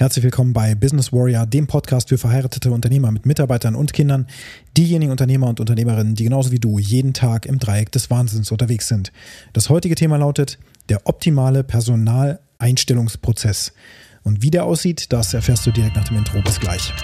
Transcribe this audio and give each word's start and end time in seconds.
Herzlich 0.00 0.24
willkommen 0.24 0.54
bei 0.54 0.74
Business 0.74 1.12
Warrior, 1.12 1.44
dem 1.44 1.66
Podcast 1.66 2.08
für 2.08 2.16
verheiratete 2.16 2.72
Unternehmer 2.72 3.10
mit 3.10 3.26
Mitarbeitern 3.26 3.74
und 3.74 3.92
Kindern, 3.92 4.26
diejenigen 4.74 5.10
Unternehmer 5.10 5.46
und 5.46 5.60
Unternehmerinnen, 5.60 6.14
die 6.14 6.24
genauso 6.24 6.52
wie 6.52 6.58
du 6.58 6.78
jeden 6.78 7.12
Tag 7.12 7.44
im 7.44 7.58
Dreieck 7.58 7.92
des 7.92 8.08
Wahnsinns 8.08 8.50
unterwegs 8.50 8.88
sind. 8.88 9.12
Das 9.52 9.68
heutige 9.68 9.96
Thema 9.96 10.16
lautet 10.16 10.58
der 10.88 11.06
optimale 11.06 11.64
Personaleinstellungsprozess. 11.64 13.74
Und 14.22 14.40
wie 14.40 14.50
der 14.50 14.64
aussieht, 14.64 15.12
das 15.12 15.34
erfährst 15.34 15.66
du 15.66 15.70
direkt 15.70 15.96
nach 15.96 16.08
dem 16.08 16.16
Intro. 16.16 16.40
Bis 16.40 16.58
gleich. 16.58 16.94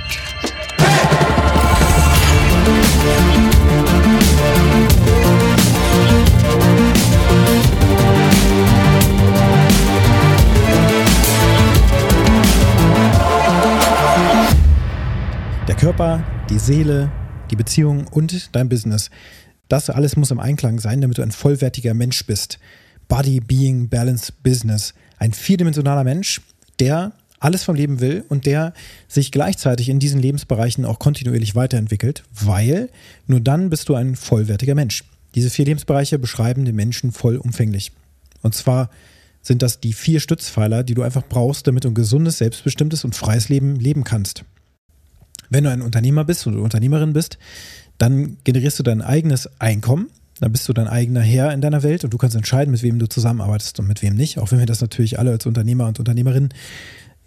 Der 15.68 15.74
Körper, 15.74 16.22
die 16.48 16.60
Seele, 16.60 17.10
die 17.50 17.56
Beziehung 17.56 18.06
und 18.06 18.54
dein 18.54 18.68
Business. 18.68 19.10
Das 19.68 19.90
alles 19.90 20.14
muss 20.14 20.30
im 20.30 20.38
Einklang 20.38 20.78
sein, 20.78 21.00
damit 21.00 21.18
du 21.18 21.22
ein 21.22 21.32
vollwertiger 21.32 21.92
Mensch 21.92 22.24
bist. 22.24 22.60
Body, 23.08 23.40
Being, 23.40 23.88
Balance, 23.88 24.32
Business. 24.44 24.94
Ein 25.18 25.32
vierdimensionaler 25.32 26.04
Mensch, 26.04 26.40
der 26.78 27.14
alles 27.40 27.64
vom 27.64 27.74
Leben 27.74 27.98
will 27.98 28.24
und 28.28 28.46
der 28.46 28.74
sich 29.08 29.32
gleichzeitig 29.32 29.88
in 29.88 29.98
diesen 29.98 30.20
Lebensbereichen 30.20 30.84
auch 30.84 31.00
kontinuierlich 31.00 31.56
weiterentwickelt, 31.56 32.22
weil 32.32 32.88
nur 33.26 33.40
dann 33.40 33.68
bist 33.68 33.88
du 33.88 33.96
ein 33.96 34.14
vollwertiger 34.14 34.76
Mensch. 34.76 35.02
Diese 35.34 35.50
vier 35.50 35.64
Lebensbereiche 35.64 36.20
beschreiben 36.20 36.64
den 36.64 36.76
Menschen 36.76 37.10
vollumfänglich. 37.10 37.90
Und 38.40 38.54
zwar 38.54 38.88
sind 39.42 39.62
das 39.62 39.80
die 39.80 39.94
vier 39.94 40.20
Stützpfeiler, 40.20 40.84
die 40.84 40.94
du 40.94 41.02
einfach 41.02 41.24
brauchst, 41.28 41.66
damit 41.66 41.82
du 41.82 41.88
ein 41.88 41.94
gesundes, 41.94 42.38
selbstbestimmtes 42.38 43.04
und 43.04 43.16
freies 43.16 43.48
Leben 43.48 43.74
leben 43.74 44.04
kannst. 44.04 44.44
Wenn 45.50 45.64
du 45.64 45.70
ein 45.70 45.82
Unternehmer 45.82 46.24
bist 46.24 46.46
oder 46.46 46.60
Unternehmerin 46.60 47.12
bist, 47.12 47.38
dann 47.98 48.36
generierst 48.44 48.78
du 48.78 48.82
dein 48.82 49.02
eigenes 49.02 49.48
Einkommen. 49.60 50.08
Dann 50.40 50.52
bist 50.52 50.68
du 50.68 50.72
dein 50.74 50.88
eigener 50.88 51.22
Herr 51.22 51.52
in 51.52 51.62
deiner 51.62 51.82
Welt 51.82 52.04
und 52.04 52.12
du 52.12 52.18
kannst 52.18 52.36
entscheiden, 52.36 52.70
mit 52.70 52.82
wem 52.82 52.98
du 52.98 53.08
zusammenarbeitest 53.08 53.78
und 53.80 53.88
mit 53.88 54.02
wem 54.02 54.14
nicht. 54.14 54.38
Auch 54.38 54.50
wenn 54.52 54.58
wir 54.58 54.66
das 54.66 54.82
natürlich 54.82 55.18
alle 55.18 55.30
als 55.30 55.46
Unternehmer 55.46 55.86
und 55.86 55.98
Unternehmerinnen 55.98 56.50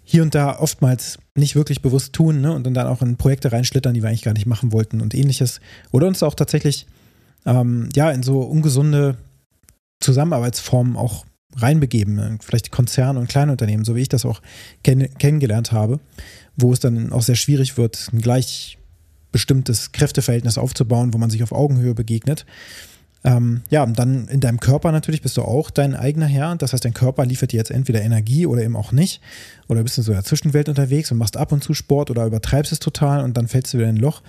hier 0.04 0.22
und 0.22 0.34
da 0.34 0.58
oftmals 0.58 1.18
nicht 1.36 1.56
wirklich 1.56 1.82
bewusst 1.82 2.12
tun 2.12 2.40
ne? 2.40 2.52
und 2.52 2.64
dann 2.64 2.86
auch 2.86 3.02
in 3.02 3.16
Projekte 3.16 3.52
reinschlittern, 3.52 3.94
die 3.94 4.02
wir 4.02 4.08
eigentlich 4.08 4.22
gar 4.22 4.34
nicht 4.34 4.46
machen 4.46 4.72
wollten 4.72 5.00
und 5.00 5.14
ähnliches. 5.14 5.60
Oder 5.90 6.06
uns 6.06 6.22
auch 6.22 6.34
tatsächlich 6.34 6.86
ähm, 7.46 7.88
ja 7.94 8.10
in 8.10 8.22
so 8.22 8.40
ungesunde 8.42 9.16
Zusammenarbeitsformen 10.00 10.96
auch 10.96 11.24
reinbegeben. 11.56 12.38
Vielleicht 12.40 12.70
Konzerne 12.70 13.18
und 13.18 13.28
Kleinunternehmen, 13.28 13.84
so 13.84 13.96
wie 13.96 14.02
ich 14.02 14.08
das 14.08 14.24
auch 14.24 14.40
kenn 14.84 15.12
kennengelernt 15.18 15.72
habe 15.72 15.98
wo 16.56 16.72
es 16.72 16.80
dann 16.80 17.12
auch 17.12 17.22
sehr 17.22 17.36
schwierig 17.36 17.76
wird, 17.76 18.08
ein 18.12 18.20
gleich 18.20 18.78
bestimmtes 19.32 19.92
Kräfteverhältnis 19.92 20.58
aufzubauen, 20.58 21.14
wo 21.14 21.18
man 21.18 21.30
sich 21.30 21.42
auf 21.42 21.52
Augenhöhe 21.52 21.94
begegnet. 21.94 22.46
Ähm, 23.22 23.62
ja, 23.68 23.82
und 23.82 23.98
dann 23.98 24.28
in 24.28 24.40
deinem 24.40 24.60
Körper 24.60 24.92
natürlich 24.92 25.20
bist 25.20 25.36
du 25.36 25.42
auch 25.42 25.70
dein 25.70 25.94
eigener 25.94 26.26
Herr. 26.26 26.56
Das 26.56 26.72
heißt, 26.72 26.84
dein 26.84 26.94
Körper 26.94 27.26
liefert 27.26 27.52
dir 27.52 27.58
jetzt 27.58 27.70
entweder 27.70 28.00
Energie 28.00 28.46
oder 28.46 28.62
eben 28.62 28.76
auch 28.76 28.92
nicht. 28.92 29.20
Oder 29.68 29.82
bist 29.82 29.98
du 29.98 30.02
so 30.02 30.12
in 30.12 30.16
der 30.16 30.24
Zwischenwelt 30.24 30.68
unterwegs 30.68 31.12
und 31.12 31.18
machst 31.18 31.36
ab 31.36 31.52
und 31.52 31.62
zu 31.62 31.74
Sport 31.74 32.10
oder 32.10 32.24
übertreibst 32.24 32.72
es 32.72 32.78
total 32.78 33.22
und 33.22 33.36
dann 33.36 33.46
fällst 33.46 33.74
du 33.74 33.78
wieder 33.78 33.88
in 33.88 33.96
ein 33.96 34.00
Loch. 34.00 34.22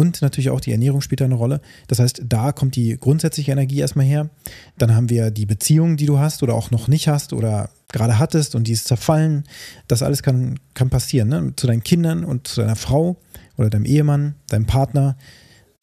Und 0.00 0.22
natürlich 0.22 0.48
auch 0.48 0.62
die 0.62 0.72
Ernährung 0.72 1.02
spielt 1.02 1.20
da 1.20 1.26
eine 1.26 1.34
Rolle. 1.34 1.60
Das 1.86 1.98
heißt, 1.98 2.22
da 2.26 2.52
kommt 2.52 2.74
die 2.74 2.96
grundsätzliche 2.98 3.52
Energie 3.52 3.80
erstmal 3.80 4.06
her. 4.06 4.30
Dann 4.78 4.94
haben 4.94 5.10
wir 5.10 5.30
die 5.30 5.44
Beziehung, 5.44 5.98
die 5.98 6.06
du 6.06 6.18
hast 6.18 6.42
oder 6.42 6.54
auch 6.54 6.70
noch 6.70 6.88
nicht 6.88 7.06
hast 7.06 7.34
oder 7.34 7.68
gerade 7.92 8.18
hattest 8.18 8.54
und 8.54 8.66
die 8.66 8.72
ist 8.72 8.88
zerfallen. 8.88 9.44
Das 9.88 10.02
alles 10.02 10.22
kann, 10.22 10.58
kann 10.72 10.88
passieren. 10.88 11.28
Ne? 11.28 11.52
Zu 11.54 11.66
deinen 11.66 11.82
Kindern 11.84 12.24
und 12.24 12.48
zu 12.48 12.62
deiner 12.62 12.76
Frau 12.76 13.18
oder 13.58 13.68
deinem 13.68 13.84
Ehemann, 13.84 14.36
deinem 14.48 14.64
Partner, 14.64 15.18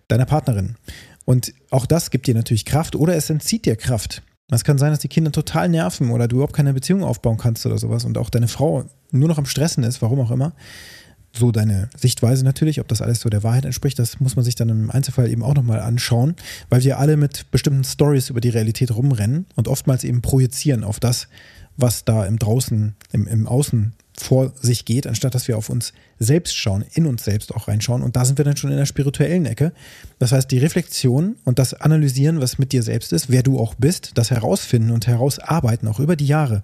deiner 0.07 0.25
Partnerin. 0.25 0.77
Und 1.25 1.53
auch 1.69 1.85
das 1.85 2.09
gibt 2.09 2.25
dir 2.25 2.33
natürlich 2.33 2.65
Kraft 2.65 2.95
oder 2.95 3.15
es 3.15 3.29
entzieht 3.29 3.67
dir 3.67 3.75
Kraft. 3.75 4.23
Es 4.49 4.63
kann 4.63 4.79
sein, 4.79 4.89
dass 4.89 4.99
die 4.99 5.09
Kinder 5.09 5.31
total 5.31 5.69
nerven 5.69 6.09
oder 6.09 6.27
du 6.27 6.37
überhaupt 6.37 6.55
keine 6.55 6.73
Beziehung 6.73 7.03
aufbauen 7.03 7.37
kannst 7.37 7.67
oder 7.67 7.77
sowas 7.77 8.03
und 8.03 8.17
auch 8.17 8.31
deine 8.31 8.47
Frau 8.47 8.85
nur 9.11 9.29
noch 9.29 9.37
am 9.37 9.45
Stressen 9.45 9.83
ist, 9.83 10.01
warum 10.01 10.19
auch 10.21 10.31
immer 10.31 10.53
so 11.37 11.51
deine 11.51 11.89
Sichtweise 11.95 12.43
natürlich, 12.43 12.79
ob 12.79 12.87
das 12.87 13.01
alles 13.01 13.21
so 13.21 13.29
der 13.29 13.43
Wahrheit 13.43 13.65
entspricht, 13.65 13.99
das 13.99 14.19
muss 14.19 14.35
man 14.35 14.45
sich 14.45 14.55
dann 14.55 14.69
im 14.69 14.91
Einzelfall 14.91 15.29
eben 15.29 15.43
auch 15.43 15.55
nochmal 15.55 15.79
anschauen, 15.79 16.35
weil 16.69 16.83
wir 16.83 16.99
alle 16.99 17.17
mit 17.17 17.49
bestimmten 17.51 17.83
Stories 17.83 18.29
über 18.29 18.41
die 18.41 18.49
Realität 18.49 18.95
rumrennen 18.95 19.45
und 19.55 19.67
oftmals 19.67 20.03
eben 20.03 20.21
projizieren 20.21 20.83
auf 20.83 20.99
das, 20.99 21.27
was 21.77 22.05
da 22.05 22.25
im 22.25 22.39
Draußen, 22.39 22.95
im, 23.11 23.27
im 23.27 23.47
Außen 23.47 23.93
vor 24.19 24.51
sich 24.59 24.85
geht, 24.85 25.05
anstatt 25.05 25.35
dass 25.35 25.47
wir 25.47 25.57
auf 25.57 25.69
uns 25.69 25.93
selbst 26.17 26.57
schauen, 26.57 26.83
in 26.93 27.05
uns 27.05 27.23
selbst 27.23 27.53
auch 27.53 27.67
reinschauen. 27.67 28.01
Und 28.01 28.15
da 28.15 28.25
sind 28.25 28.39
wir 28.39 28.45
dann 28.45 28.57
schon 28.57 28.71
in 28.71 28.77
der 28.77 28.87
spirituellen 28.87 29.45
Ecke. 29.45 29.73
Das 30.17 30.31
heißt, 30.31 30.49
die 30.49 30.57
Reflexion 30.57 31.35
und 31.45 31.59
das 31.59 31.75
Analysieren, 31.75 32.41
was 32.41 32.57
mit 32.57 32.71
dir 32.71 32.81
selbst 32.81 33.13
ist, 33.13 33.29
wer 33.29 33.43
du 33.43 33.59
auch 33.59 33.75
bist, 33.75 34.11
das 34.15 34.31
herausfinden 34.31 34.89
und 34.89 35.05
herausarbeiten, 35.05 35.87
auch 35.87 35.99
über 35.99 36.15
die 36.15 36.25
Jahre. 36.25 36.63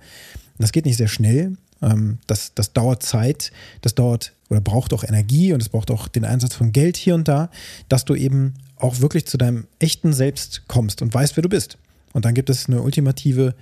Das 0.57 0.72
geht 0.72 0.85
nicht 0.85 0.97
sehr 0.97 1.07
schnell. 1.07 1.57
Ähm, 1.83 2.17
das, 2.27 2.53
das 2.55 2.73
dauert 2.73 3.03
Zeit, 3.03 3.51
das 3.81 3.95
dauert 3.95 4.33
oder 4.49 4.61
braucht 4.61 4.94
auch 4.94 5.03
Energie 5.03 5.53
und 5.53 5.61
es 5.61 5.69
braucht 5.69 5.91
auch 5.91 6.07
den 6.07 6.25
Einsatz 6.25 6.55
von 6.55 6.71
Geld 6.71 6.97
hier 6.97 7.16
und 7.16 7.27
da, 7.27 7.49
dass 7.89 8.05
du 8.05 8.16
eben 8.16 8.53
auch 8.77 9.01
wirklich 9.01 9.25
zu 9.25 9.38
deinem 9.38 9.67
echten 9.79 10.13
Selbst 10.13 10.63
kommst 10.67 11.01
und 11.01 11.13
weißt, 11.13 11.35
wer 11.38 11.41
du 11.41 11.49
bist. 11.49 11.77
Und 12.13 12.25
dann 12.25 12.33
gibt 12.33 12.49
es 12.49 12.67
eine 12.67 12.81
ultimative 12.81 13.55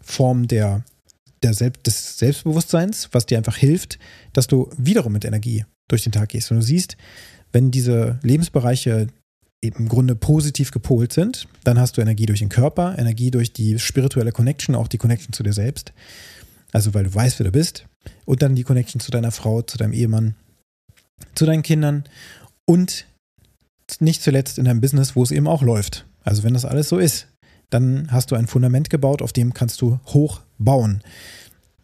Form 0.00 0.48
der, 0.48 0.84
der 1.42 1.54
Selbst, 1.54 1.86
des 1.86 2.18
Selbstbewusstseins, 2.18 3.08
was 3.12 3.26
dir 3.26 3.38
einfach 3.38 3.56
hilft, 3.56 3.98
dass 4.32 4.46
du 4.46 4.70
wiederum 4.76 5.12
mit 5.12 5.24
Energie 5.24 5.64
durch 5.88 6.02
den 6.02 6.12
Tag 6.12 6.30
gehst. 6.30 6.50
Und 6.50 6.58
du 6.58 6.62
siehst, 6.62 6.96
wenn 7.52 7.70
diese 7.70 8.18
Lebensbereiche 8.22 9.08
im 9.60 9.88
Grunde 9.88 10.14
positiv 10.14 10.70
gepolt 10.72 11.12
sind, 11.12 11.48
dann 11.64 11.78
hast 11.78 11.96
du 11.96 12.02
Energie 12.02 12.26
durch 12.26 12.40
den 12.40 12.50
Körper, 12.50 12.98
Energie 12.98 13.30
durch 13.30 13.52
die 13.52 13.78
spirituelle 13.78 14.32
Connection, 14.32 14.74
auch 14.74 14.88
die 14.88 14.98
Connection 14.98 15.32
zu 15.32 15.42
dir 15.42 15.54
selbst. 15.54 15.92
Also 16.74 16.92
weil 16.92 17.04
du 17.04 17.14
weißt, 17.14 17.38
wer 17.38 17.44
du 17.44 17.52
bist. 17.52 17.86
Und 18.26 18.42
dann 18.42 18.54
die 18.54 18.64
Connection 18.64 19.00
zu 19.00 19.10
deiner 19.10 19.30
Frau, 19.30 19.62
zu 19.62 19.78
deinem 19.78 19.92
Ehemann, 19.92 20.34
zu 21.34 21.46
deinen 21.46 21.62
Kindern 21.62 22.04
und 22.66 23.06
nicht 24.00 24.22
zuletzt 24.22 24.58
in 24.58 24.64
deinem 24.64 24.80
Business, 24.80 25.14
wo 25.14 25.22
es 25.22 25.30
eben 25.30 25.46
auch 25.46 25.62
läuft. 25.62 26.04
Also 26.24 26.42
wenn 26.42 26.52
das 26.52 26.64
alles 26.64 26.88
so 26.88 26.98
ist, 26.98 27.28
dann 27.70 28.10
hast 28.10 28.30
du 28.30 28.34
ein 28.34 28.46
Fundament 28.46 28.90
gebaut, 28.90 29.22
auf 29.22 29.32
dem 29.32 29.54
kannst 29.54 29.80
du 29.80 30.00
hoch 30.06 30.40
bauen. 30.58 31.02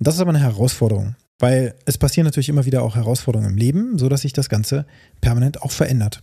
Das 0.00 0.16
ist 0.16 0.20
aber 0.20 0.30
eine 0.30 0.40
Herausforderung, 0.40 1.14
weil 1.38 1.74
es 1.84 1.96
passieren 1.96 2.24
natürlich 2.24 2.48
immer 2.48 2.64
wieder 2.64 2.82
auch 2.82 2.96
Herausforderungen 2.96 3.52
im 3.52 3.56
Leben, 3.56 3.98
so 3.98 4.08
dass 4.08 4.22
sich 4.22 4.32
das 4.32 4.48
Ganze 4.48 4.86
permanent 5.20 5.62
auch 5.62 5.70
verändert. 5.70 6.22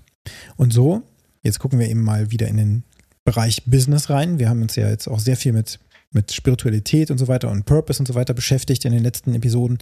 Und 0.57 0.73
so, 0.73 1.03
jetzt 1.41 1.59
gucken 1.59 1.79
wir 1.79 1.89
eben 1.89 2.03
mal 2.03 2.31
wieder 2.31 2.47
in 2.47 2.57
den 2.57 2.84
Bereich 3.23 3.63
Business 3.66 4.09
rein. 4.09 4.39
Wir 4.39 4.49
haben 4.49 4.61
uns 4.61 4.75
ja 4.75 4.89
jetzt 4.89 5.07
auch 5.07 5.19
sehr 5.19 5.38
viel 5.38 5.53
mit 5.53 5.79
mit 6.13 6.31
Spiritualität 6.31 7.12
und 7.12 7.18
so 7.18 7.28
weiter 7.28 7.50
und 7.50 7.66
Purpose 7.66 8.00
und 8.00 8.07
so 8.07 8.16
weiter 8.16 8.34
beschäftigt 8.34 8.85
in 8.85 8.91
den 8.91 9.03
letzten 9.03 9.34
Episoden. 9.34 9.78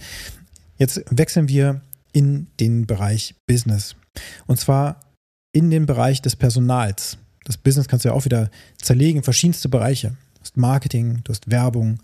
Jetzt 0.78 1.04
wechseln 1.10 1.48
wir 1.48 1.82
in 2.12 2.48
den 2.60 2.88
Bereich 2.88 3.36
Business. 3.48 3.96
Und 4.48 4.60
zwar 4.60 5.00
in 5.52 5.70
den 5.70 5.86
Bereich 5.86 6.22
des 6.22 6.36
Personals. 6.36 7.18
Das 7.44 7.58
Business 7.58 7.88
kannst 7.88 8.06
du 8.06 8.10
ja 8.10 8.16
auch 8.16 8.26
wieder 8.26 8.50
zerlegen 8.82 9.24
verschiedenste 9.24 9.70
Bereiche. 9.70 10.10
Du 10.36 10.42
hast 10.42 10.58
Marketing, 10.58 11.22
du 11.24 11.32
hast 11.32 11.50
Werbung, 11.50 12.00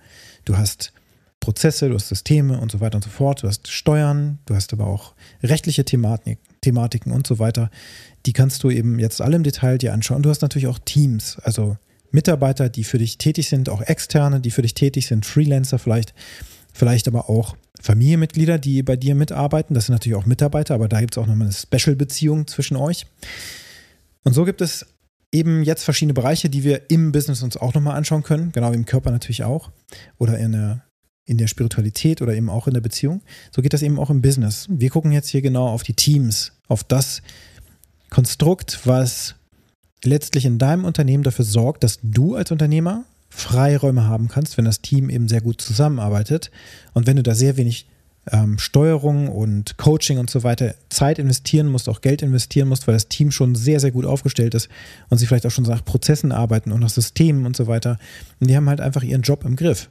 du 0.45 0.57
hast 0.57 0.93
Prozesse, 1.39 1.89
du 1.89 1.95
hast 1.95 2.07
Systeme 2.07 2.59
und 2.59 2.71
so 2.71 2.79
weiter 2.79 2.95
und 2.95 3.03
so 3.03 3.09
fort. 3.09 3.43
Du 3.43 3.47
hast 3.47 3.67
Steuern, 3.67 4.39
du 4.45 4.55
hast 4.55 4.71
aber 4.73 4.87
auch 4.87 5.15
rechtliche 5.41 5.83
Thematik, 5.83 6.39
Thematiken 6.61 7.11
und 7.11 7.25
so 7.25 7.39
weiter. 7.39 7.71
Die 8.25 8.33
kannst 8.33 8.63
du 8.63 8.69
eben 8.69 8.99
jetzt 8.99 9.21
alle 9.21 9.35
im 9.35 9.43
Detail 9.43 9.77
dir 9.77 9.93
anschauen. 9.93 10.21
Du 10.21 10.29
hast 10.29 10.41
natürlich 10.41 10.67
auch 10.67 10.79
Teams, 10.79 11.39
also 11.39 11.77
Mitarbeiter, 12.11 12.69
die 12.69 12.83
für 12.83 12.97
dich 12.97 13.17
tätig 13.17 13.49
sind, 13.49 13.69
auch 13.69 13.81
externe, 13.81 14.39
die 14.39 14.51
für 14.51 14.61
dich 14.61 14.73
tätig 14.73 15.07
sind, 15.07 15.25
Freelancer 15.25 15.79
vielleicht, 15.79 16.13
vielleicht 16.73 17.07
aber 17.07 17.29
auch 17.29 17.55
Familienmitglieder, 17.81 18.59
die 18.59 18.83
bei 18.83 18.95
dir 18.95 19.15
mitarbeiten. 19.15 19.73
Das 19.73 19.87
sind 19.87 19.93
natürlich 19.93 20.17
auch 20.17 20.25
Mitarbeiter, 20.25 20.75
aber 20.75 20.87
da 20.87 20.99
gibt 20.99 21.15
es 21.15 21.17
auch 21.17 21.27
nochmal 21.27 21.47
eine 21.47 21.53
Special-Beziehung 21.53 22.47
zwischen 22.47 22.77
euch. 22.77 23.05
Und 24.23 24.33
so 24.33 24.45
gibt 24.45 24.61
es 24.61 24.85
eben 25.31 25.63
jetzt 25.63 25.83
verschiedene 25.83 26.13
Bereiche, 26.13 26.49
die 26.49 26.63
wir 26.63 26.89
im 26.89 27.11
Business 27.11 27.41
uns 27.41 27.57
auch 27.57 27.73
nochmal 27.73 27.95
anschauen 27.95 28.23
können, 28.23 28.51
genau 28.51 28.71
wie 28.71 28.75
im 28.75 28.85
Körper 28.85 29.11
natürlich 29.11 29.43
auch 29.43 29.71
oder 30.17 30.37
in 30.37 30.51
der, 30.51 30.83
in 31.25 31.37
der 31.37 31.47
Spiritualität 31.47 32.21
oder 32.21 32.33
eben 32.33 32.49
auch 32.49 32.67
in 32.67 32.73
der 32.73 32.81
Beziehung. 32.81 33.21
So 33.51 33.61
geht 33.61 33.73
das 33.73 33.81
eben 33.81 33.97
auch 33.97 34.09
im 34.09 34.21
Business. 34.21 34.67
Wir 34.69 34.89
gucken 34.89 35.11
jetzt 35.11 35.29
hier 35.29 35.41
genau 35.41 35.67
auf 35.67 35.83
die 35.83 35.93
Teams, 35.93 36.51
auf 36.67 36.83
das 36.83 37.21
Konstrukt, 38.09 38.81
was 38.85 39.35
letztlich 40.03 40.45
in 40.45 40.57
deinem 40.57 40.85
Unternehmen 40.85 41.23
dafür 41.23 41.45
sorgt, 41.45 41.83
dass 41.83 41.99
du 42.01 42.35
als 42.35 42.51
Unternehmer 42.51 43.05
Freiräume 43.29 44.05
haben 44.05 44.27
kannst, 44.27 44.57
wenn 44.57 44.65
das 44.65 44.81
Team 44.81 45.09
eben 45.09 45.27
sehr 45.27 45.41
gut 45.41 45.61
zusammenarbeitet 45.61 46.51
und 46.93 47.07
wenn 47.07 47.15
du 47.15 47.23
da 47.23 47.33
sehr 47.33 47.55
wenig 47.57 47.87
ähm, 48.29 48.59
Steuerung 48.59 49.29
und 49.29 49.77
Coaching 49.77 50.19
und 50.19 50.29
so 50.29 50.43
weiter 50.43 50.75
Zeit 50.89 51.17
investieren 51.17 51.67
musst, 51.67 51.89
auch 51.89 52.01
Geld 52.01 52.21
investieren 52.21 52.67
musst, 52.67 52.87
weil 52.87 52.93
das 52.93 53.07
Team 53.07 53.31
schon 53.31 53.55
sehr, 53.55 53.79
sehr 53.79 53.91
gut 53.91 54.05
aufgestellt 54.05 54.53
ist 54.53 54.69
und 55.09 55.17
sie 55.17 55.25
vielleicht 55.25 55.45
auch 55.45 55.51
schon 55.51 55.63
nach 55.63 55.83
Prozessen 55.83 56.31
arbeiten 56.31 56.71
und 56.71 56.81
nach 56.81 56.89
Systemen 56.89 57.45
und 57.45 57.55
so 57.55 57.67
weiter. 57.67 57.97
Und 58.39 58.49
die 58.49 58.55
haben 58.55 58.69
halt 58.69 58.81
einfach 58.81 59.01
ihren 59.03 59.23
Job 59.23 59.43
im 59.45 59.55
Griff. 59.55 59.89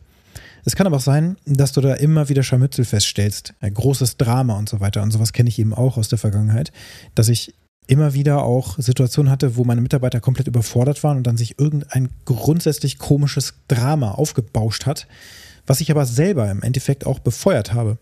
Es 0.65 0.77
kann 0.77 0.87
aber 0.87 0.97
auch 0.97 1.03
sein, 1.03 1.37
dass 1.47 1.73
du 1.73 1.81
da 1.81 1.95
immer 1.95 2.29
wieder 2.29 2.43
Scharmützel 2.43 2.85
feststellst, 2.85 3.55
ein 3.61 3.75
großes 3.75 4.19
Drama 4.19 4.59
und 4.59 4.69
so 4.69 4.81
weiter. 4.81 5.03
Und 5.03 5.11
sowas 5.11 5.33
kenne 5.33 5.49
ich 5.49 5.59
eben 5.59 5.73
auch 5.73 5.97
aus 5.97 6.09
der 6.09 6.19
Vergangenheit, 6.19 6.71
dass 7.15 7.29
ich 7.29 7.55
immer 7.87 8.15
wieder 8.15 8.45
auch 8.45 8.79
Situationen 8.79 9.31
hatte, 9.31 9.57
wo 9.57 9.65
meine 9.65 9.81
Mitarbeiter 9.81 10.21
komplett 10.21 10.47
überfordert 10.47 11.03
waren 11.03 11.17
und 11.17 11.27
dann 11.27 11.37
sich 11.37 11.59
irgendein 11.59 12.09
grundsätzlich 12.25 12.99
komisches 12.99 13.55
Drama 13.69 14.13
aufgebauscht 14.13 14.87
hat, 14.87 15.07
was 15.67 15.81
ich 15.81 15.91
aber 15.91 16.07
selber 16.07 16.51
im 16.51 16.63
Endeffekt 16.63 17.05
auch 17.07 17.19
befeuert 17.19 17.73
habe. 17.73 17.99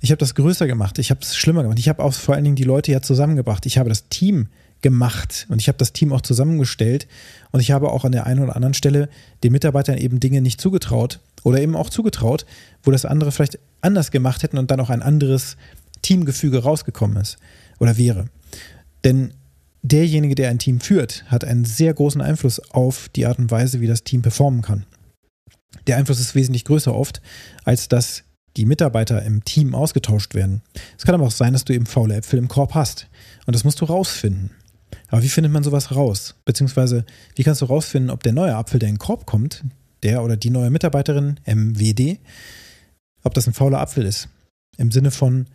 Ich 0.00 0.10
habe 0.10 0.18
das 0.18 0.34
größer 0.34 0.66
gemacht, 0.66 0.98
ich 0.98 1.10
habe 1.10 1.20
es 1.22 1.36
schlimmer 1.36 1.62
gemacht, 1.62 1.78
ich 1.78 1.88
habe 1.88 2.02
auch 2.02 2.12
vor 2.12 2.34
allen 2.34 2.44
Dingen 2.44 2.56
die 2.56 2.64
Leute 2.64 2.92
ja 2.92 3.00
zusammengebracht, 3.00 3.64
ich 3.64 3.78
habe 3.78 3.88
das 3.88 4.08
Team 4.10 4.48
gemacht 4.82 5.46
und 5.48 5.62
ich 5.62 5.68
habe 5.68 5.78
das 5.78 5.94
Team 5.94 6.12
auch 6.12 6.20
zusammengestellt 6.20 7.08
und 7.52 7.60
ich 7.60 7.70
habe 7.70 7.90
auch 7.90 8.04
an 8.04 8.12
der 8.12 8.26
einen 8.26 8.42
oder 8.42 8.54
anderen 8.54 8.74
Stelle 8.74 9.08
den 9.42 9.52
Mitarbeitern 9.52 9.96
eben 9.96 10.20
Dinge 10.20 10.42
nicht 10.42 10.60
zugetraut 10.60 11.20
oder 11.42 11.58
eben 11.58 11.74
auch 11.74 11.88
zugetraut, 11.88 12.44
wo 12.82 12.90
das 12.90 13.06
andere 13.06 13.32
vielleicht 13.32 13.58
anders 13.80 14.10
gemacht 14.10 14.42
hätten 14.42 14.58
und 14.58 14.70
dann 14.70 14.80
auch 14.80 14.90
ein 14.90 15.00
anderes 15.00 15.56
Teamgefüge 16.02 16.62
rausgekommen 16.62 17.16
ist 17.16 17.38
oder 17.78 17.96
wäre. 17.96 18.26
Denn 19.04 19.34
derjenige, 19.82 20.34
der 20.34 20.50
ein 20.50 20.58
Team 20.58 20.80
führt, 20.80 21.24
hat 21.26 21.44
einen 21.44 21.64
sehr 21.64 21.92
großen 21.92 22.20
Einfluss 22.20 22.58
auf 22.70 23.08
die 23.10 23.26
Art 23.26 23.38
und 23.38 23.50
Weise, 23.50 23.80
wie 23.80 23.86
das 23.86 24.04
Team 24.04 24.22
performen 24.22 24.62
kann. 24.62 24.86
Der 25.86 25.98
Einfluss 25.98 26.20
ist 26.20 26.34
wesentlich 26.34 26.64
größer 26.64 26.94
oft, 26.94 27.20
als 27.64 27.88
dass 27.88 28.24
die 28.56 28.66
Mitarbeiter 28.66 29.22
im 29.22 29.44
Team 29.44 29.74
ausgetauscht 29.74 30.34
werden. 30.34 30.62
Es 30.96 31.04
kann 31.04 31.14
aber 31.14 31.26
auch 31.26 31.32
sein, 31.32 31.52
dass 31.52 31.64
du 31.64 31.72
eben 31.72 31.86
faule 31.86 32.16
Äpfel 32.16 32.38
im 32.38 32.48
Korb 32.48 32.74
hast. 32.74 33.08
Und 33.46 33.54
das 33.54 33.64
musst 33.64 33.80
du 33.80 33.84
rausfinden. 33.84 34.50
Aber 35.08 35.22
wie 35.22 35.28
findet 35.28 35.52
man 35.52 35.64
sowas 35.64 35.94
raus? 35.94 36.36
Beziehungsweise, 36.44 37.04
wie 37.34 37.42
kannst 37.42 37.62
du 37.62 37.66
rausfinden, 37.66 38.10
ob 38.10 38.22
der 38.22 38.32
neue 38.32 38.54
Apfel, 38.54 38.78
der 38.78 38.88
in 38.88 38.94
den 38.94 39.00
Korb 39.00 39.26
kommt, 39.26 39.64
der 40.02 40.22
oder 40.22 40.36
die 40.36 40.50
neue 40.50 40.70
Mitarbeiterin, 40.70 41.40
MWD, 41.46 42.20
ob 43.22 43.34
das 43.34 43.46
ein 43.46 43.54
fauler 43.54 43.80
Apfel 43.80 44.04
ist? 44.06 44.28
Im 44.76 44.92
Sinne 44.92 45.10
von, 45.10 45.46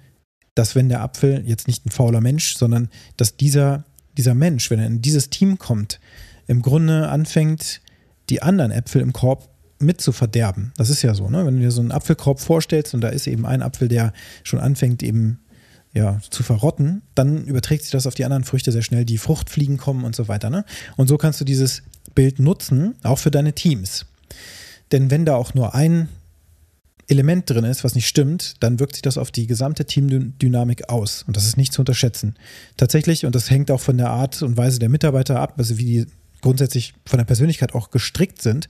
dass 0.56 0.75
wenn 0.75 0.90
der 0.90 1.01
Apfel 1.01 1.44
jetzt 1.46 1.68
nicht 1.68 1.86
ein 1.86 1.92
fauler 1.92 2.22
Mensch, 2.22 2.56
sondern 2.56 2.90
dass 3.18 3.38
dieser, 3.38 3.86
dieser 4.18 4.36
Mensch, 4.36 4.69
wenn 4.69 4.80
er 4.80 4.88
in 4.88 5.01
dieses 5.01 5.30
Team 5.30 5.57
kommt, 5.57 6.00
im 6.48 6.62
Grunde 6.62 7.10
anfängt, 7.10 7.81
die 8.30 8.42
anderen 8.42 8.72
Äpfel 8.72 9.01
im 9.01 9.13
Korb 9.13 9.50
mit 9.80 10.01
zu 10.01 10.12
verderben. 10.12 10.74
Das 10.78 10.90
ist 10.90 11.01
ja 11.01 11.13
so, 11.13 11.30
ne? 11.30 11.46
Wenn 11.46 11.56
du 11.56 11.62
dir 11.62 11.72
so 11.72 11.81
einen 11.81 11.92
Apfelkorb 11.92 12.40
vorstellst 12.40 12.94
und 12.94 13.01
da 13.01 13.10
ist 13.10 13.28
eben 13.28 13.46
ein 13.46 13.62
Apfel, 13.62 13.88
der 13.88 14.13
schon 14.44 14.60
anfängt 14.60 15.04
eben 15.04 15.40
ja, 15.94 16.19
zu 16.30 16.44
verrotten, 16.44 17.02
dann 17.16 17.45
überträgt 17.45 17.84
sich 17.84 17.92
das 17.92 18.06
auf 18.06 18.13
die 18.13 18.25
anderen 18.25 18.44
Früchte 18.44 18.72
sehr 18.72 18.81
schnell, 18.81 19.06
die 19.06 19.18
Fruchtfliegen 19.18 19.78
kommen 19.78 20.04
und 20.04 20.16
so 20.16 20.28
weiter. 20.28 20.50
Ne? 20.50 20.66
Und 20.98 21.07
so 21.07 21.18
kannst 21.18 21.42
du 21.42 21.45
dieses 21.45 21.84
Bild 22.13 22.40
nutzen, 22.40 22.95
auch 23.04 23.18
für 23.18 23.31
deine 23.31 23.54
Teams. 23.54 24.06
Denn 24.92 25.10
wenn 25.10 25.25
da 25.25 25.36
auch 25.36 25.54
nur 25.54 25.74
ein 25.74 26.10
Element 27.09 27.50
drin 27.50 27.65
ist, 27.65 27.83
was 27.83 27.95
nicht 27.95 28.07
stimmt, 28.07 28.56
dann 28.59 28.79
wirkt 28.79 28.94
sich 28.94 29.01
das 29.01 29.17
auf 29.17 29.31
die 29.31 29.47
gesamte 29.47 29.85
Teamdynamik 29.85 30.89
aus. 30.89 31.23
Und 31.23 31.35
das 31.35 31.45
ist 31.45 31.57
nicht 31.57 31.73
zu 31.73 31.81
unterschätzen. 31.81 32.35
Tatsächlich, 32.77 33.25
und 33.25 33.35
das 33.35 33.50
hängt 33.50 33.71
auch 33.71 33.81
von 33.81 33.97
der 33.97 34.09
Art 34.09 34.41
und 34.41 34.57
Weise 34.57 34.79
der 34.79 34.89
Mitarbeiter 34.89 35.39
ab, 35.39 35.56
also 35.57 35.77
wie 35.77 35.85
die 35.85 36.06
grundsätzlich 36.41 36.94
von 37.06 37.17
der 37.17 37.25
Persönlichkeit 37.25 37.75
auch 37.75 37.91
gestrickt 37.91 38.41
sind, 38.41 38.69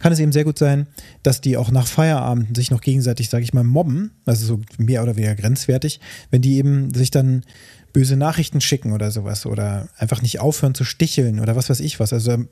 kann 0.00 0.12
es 0.12 0.18
eben 0.18 0.32
sehr 0.32 0.44
gut 0.44 0.58
sein, 0.58 0.86
dass 1.22 1.40
die 1.40 1.56
auch 1.56 1.70
nach 1.70 1.86
Feierabend 1.86 2.56
sich 2.56 2.70
noch 2.70 2.80
gegenseitig, 2.80 3.28
sage 3.28 3.44
ich 3.44 3.52
mal, 3.52 3.64
mobben, 3.64 4.12
also 4.24 4.46
so 4.46 4.60
mehr 4.78 5.02
oder 5.02 5.16
weniger 5.16 5.34
grenzwertig, 5.34 6.00
wenn 6.30 6.40
die 6.40 6.56
eben 6.56 6.94
sich 6.94 7.10
dann 7.10 7.44
böse 7.92 8.16
Nachrichten 8.16 8.60
schicken 8.60 8.92
oder 8.92 9.10
sowas 9.10 9.46
oder 9.46 9.88
einfach 9.98 10.22
nicht 10.22 10.40
aufhören 10.40 10.74
zu 10.74 10.84
sticheln 10.84 11.40
oder 11.40 11.56
was 11.56 11.68
weiß 11.68 11.80
ich 11.80 12.00
was. 12.00 12.12
Also 12.12 12.44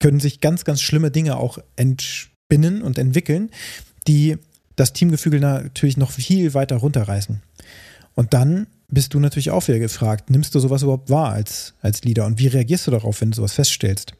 können 0.00 0.18
sich 0.18 0.40
ganz, 0.40 0.64
ganz 0.64 0.80
schlimme 0.80 1.10
Dinge 1.10 1.36
auch 1.36 1.58
entspinnen 1.76 2.82
und 2.82 2.98
entwickeln, 2.98 3.50
die 4.08 4.38
das 4.82 4.92
Teamgefüge 4.92 5.38
natürlich 5.38 5.96
noch 5.96 6.10
viel 6.10 6.54
weiter 6.54 6.76
runterreißen. 6.76 7.40
Und 8.14 8.34
dann 8.34 8.66
bist 8.88 9.14
du 9.14 9.20
natürlich 9.20 9.50
auch 9.50 9.66
wieder 9.68 9.78
gefragt, 9.78 10.28
nimmst 10.28 10.54
du 10.54 10.58
sowas 10.58 10.82
überhaupt 10.82 11.08
wahr 11.08 11.32
als, 11.32 11.74
als 11.80 12.02
Leader 12.02 12.26
und 12.26 12.40
wie 12.40 12.48
reagierst 12.48 12.88
du 12.88 12.90
darauf, 12.90 13.20
wenn 13.20 13.30
du 13.30 13.36
sowas 13.36 13.52
feststellst? 13.52 14.14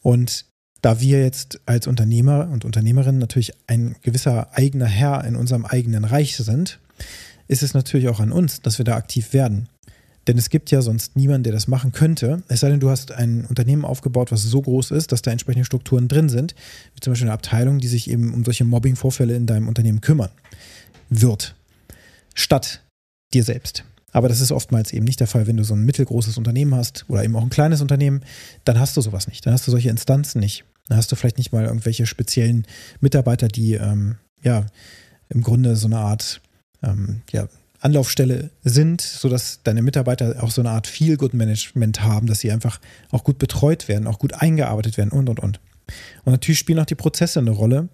Und 0.00 0.46
da 0.80 1.00
wir 1.00 1.20
jetzt 1.20 1.60
als 1.66 1.86
Unternehmer 1.86 2.48
und 2.50 2.64
Unternehmerinnen 2.64 3.20
natürlich 3.20 3.52
ein 3.66 3.96
gewisser 4.00 4.56
eigener 4.56 4.86
Herr 4.86 5.24
in 5.24 5.36
unserem 5.36 5.66
eigenen 5.66 6.04
Reich 6.04 6.36
sind, 6.36 6.80
ist 7.46 7.62
es 7.62 7.74
natürlich 7.74 8.08
auch 8.08 8.20
an 8.20 8.32
uns, 8.32 8.62
dass 8.62 8.78
wir 8.78 8.84
da 8.84 8.96
aktiv 8.96 9.34
werden. 9.34 9.68
Denn 10.26 10.38
es 10.38 10.50
gibt 10.50 10.70
ja 10.70 10.82
sonst 10.82 11.16
niemanden, 11.16 11.44
der 11.44 11.52
das 11.52 11.68
machen 11.68 11.92
könnte. 11.92 12.42
Es 12.48 12.60
sei 12.60 12.68
denn, 12.68 12.80
du 12.80 12.90
hast 12.90 13.12
ein 13.12 13.44
Unternehmen 13.44 13.84
aufgebaut, 13.84 14.32
was 14.32 14.42
so 14.42 14.60
groß 14.60 14.90
ist, 14.90 15.12
dass 15.12 15.22
da 15.22 15.30
entsprechende 15.30 15.64
Strukturen 15.64 16.08
drin 16.08 16.28
sind, 16.28 16.54
wie 16.94 17.00
zum 17.00 17.12
Beispiel 17.12 17.28
eine 17.28 17.34
Abteilung, 17.34 17.78
die 17.78 17.88
sich 17.88 18.10
eben 18.10 18.34
um 18.34 18.44
solche 18.44 18.64
Mobbing-Vorfälle 18.64 19.36
in 19.36 19.46
deinem 19.46 19.68
Unternehmen 19.68 20.00
kümmern 20.00 20.30
wird. 21.08 21.54
Statt 22.34 22.82
dir 23.32 23.44
selbst. 23.44 23.84
Aber 24.12 24.28
das 24.28 24.40
ist 24.40 24.50
oftmals 24.50 24.92
eben 24.92 25.04
nicht 25.04 25.20
der 25.20 25.26
Fall, 25.26 25.46
wenn 25.46 25.58
du 25.58 25.64
so 25.64 25.74
ein 25.74 25.84
mittelgroßes 25.84 26.38
Unternehmen 26.38 26.74
hast 26.74 27.04
oder 27.08 27.22
eben 27.22 27.36
auch 27.36 27.42
ein 27.42 27.50
kleines 27.50 27.80
Unternehmen, 27.82 28.22
dann 28.64 28.80
hast 28.80 28.96
du 28.96 29.02
sowas 29.02 29.28
nicht. 29.28 29.44
Dann 29.44 29.52
hast 29.52 29.66
du 29.66 29.70
solche 29.70 29.90
Instanzen 29.90 30.40
nicht. 30.40 30.64
Dann 30.88 30.96
hast 30.96 31.12
du 31.12 31.16
vielleicht 31.16 31.38
nicht 31.38 31.52
mal 31.52 31.64
irgendwelche 31.64 32.06
speziellen 32.06 32.66
Mitarbeiter, 33.00 33.48
die 33.48 33.74
ähm, 33.74 34.16
ja 34.42 34.66
im 35.28 35.42
Grunde 35.42 35.76
so 35.76 35.86
eine 35.86 35.98
Art 35.98 36.40
ähm, 36.82 37.22
ja, 37.32 37.48
Anlaufstelle 37.86 38.50
sind, 38.62 39.00
sodass 39.00 39.60
deine 39.62 39.80
Mitarbeiter 39.80 40.42
auch 40.42 40.50
so 40.50 40.60
eine 40.60 40.70
Art 40.70 40.86
Feel-Good-Management 40.86 42.02
haben, 42.02 42.26
dass 42.26 42.40
sie 42.40 42.50
einfach 42.50 42.80
auch 43.10 43.24
gut 43.24 43.38
betreut 43.38 43.88
werden, 43.88 44.06
auch 44.06 44.18
gut 44.18 44.34
eingearbeitet 44.34 44.98
werden 44.98 45.10
und 45.10 45.28
und 45.28 45.40
und. 45.40 45.60
Und 46.24 46.32
natürlich 46.32 46.58
spielen 46.58 46.80
auch 46.80 46.86
die 46.86 46.96
Prozesse 46.96 47.38
eine 47.38 47.50
Rolle, 47.50 47.88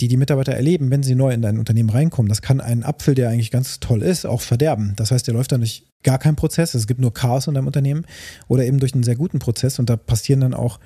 die 0.00 0.08
die 0.08 0.16
Mitarbeiter 0.16 0.52
erleben, 0.52 0.90
wenn 0.90 1.02
sie 1.02 1.14
neu 1.14 1.32
in 1.32 1.42
dein 1.42 1.58
Unternehmen 1.58 1.90
reinkommen. 1.90 2.28
Das 2.28 2.42
kann 2.42 2.60
einen 2.60 2.84
Apfel, 2.84 3.14
der 3.14 3.30
eigentlich 3.30 3.50
ganz 3.50 3.80
toll 3.80 4.02
ist, 4.02 4.26
auch 4.26 4.42
verderben. 4.42 4.92
Das 4.96 5.10
heißt, 5.10 5.26
der 5.26 5.34
läuft 5.34 5.50
dann 5.50 5.60
durch 5.60 5.86
gar 6.02 6.18
keinen 6.18 6.36
Prozess, 6.36 6.74
es 6.74 6.86
gibt 6.86 7.00
nur 7.00 7.12
Chaos 7.12 7.48
in 7.48 7.54
deinem 7.54 7.66
Unternehmen 7.66 8.04
oder 8.46 8.64
eben 8.64 8.78
durch 8.78 8.94
einen 8.94 9.02
sehr 9.02 9.16
guten 9.16 9.40
Prozess 9.40 9.78
und 9.78 9.90
da 9.90 9.96
passieren 9.96 10.40
dann 10.40 10.54
auch 10.54 10.78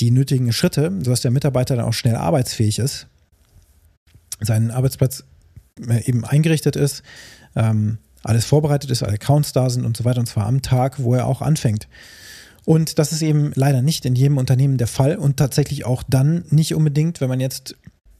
die 0.00 0.10
nötigen 0.10 0.52
Schritte, 0.52 0.92
sodass 1.00 1.20
der 1.20 1.30
Mitarbeiter 1.30 1.76
dann 1.76 1.84
auch 1.84 1.92
schnell 1.92 2.16
arbeitsfähig 2.16 2.78
ist, 2.78 3.08
seinen 4.40 4.70
Arbeitsplatz 4.70 5.24
äh, 5.86 6.02
eben 6.04 6.24
eingerichtet 6.24 6.76
ist, 6.76 7.02
ähm, 7.56 7.98
alles 8.24 8.44
vorbereitet 8.44 8.90
ist, 8.90 9.02
alle 9.02 9.14
Accounts 9.14 9.52
da 9.52 9.70
sind 9.70 9.84
und 9.84 9.96
so 9.96 10.04
weiter 10.04 10.20
und 10.20 10.26
zwar 10.26 10.46
am 10.46 10.62
Tag, 10.62 11.02
wo 11.02 11.14
er 11.14 11.26
auch 11.26 11.42
anfängt. 11.42 11.88
Und 12.64 12.98
das 12.98 13.12
ist 13.12 13.22
eben 13.22 13.52
leider 13.54 13.82
nicht 13.82 14.06
in 14.06 14.14
jedem 14.14 14.38
Unternehmen 14.38 14.78
der 14.78 14.86
Fall 14.86 15.16
und 15.16 15.36
tatsächlich 15.36 15.84
auch 15.84 16.02
dann 16.08 16.44
nicht 16.48 16.74
unbedingt, 16.74 17.20
wenn 17.20 17.28
man 17.28 17.40
jetzt 17.40 17.76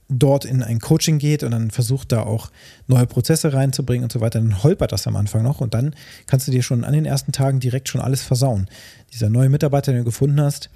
dort 0.08 0.44
in 0.44 0.62
ein 0.62 0.80
Coaching 0.80 1.18
geht 1.18 1.42
und 1.42 1.50
dann 1.50 1.70
versucht 1.70 2.12
da 2.12 2.22
auch 2.22 2.50
neue 2.86 3.06
Prozesse 3.06 3.54
reinzubringen 3.54 4.04
und 4.04 4.12
so 4.12 4.20
weiter, 4.20 4.38
dann 4.38 4.62
holpert 4.62 4.92
das 4.92 5.06
am 5.06 5.16
Anfang 5.16 5.42
noch 5.42 5.62
und 5.62 5.72
dann 5.72 5.94
kannst 6.26 6.46
du 6.46 6.52
dir 6.52 6.62
schon 6.62 6.84
an 6.84 6.92
den 6.92 7.06
ersten 7.06 7.32
Tagen 7.32 7.58
direkt 7.58 7.88
schon 7.88 8.02
alles 8.02 8.22
versauen. 8.22 8.68
Dieser 9.14 9.30
neue 9.30 9.48
Mitarbeiter, 9.48 9.92
den 9.92 10.00
du 10.00 10.04
gefunden 10.04 10.40
hast, 10.40 10.68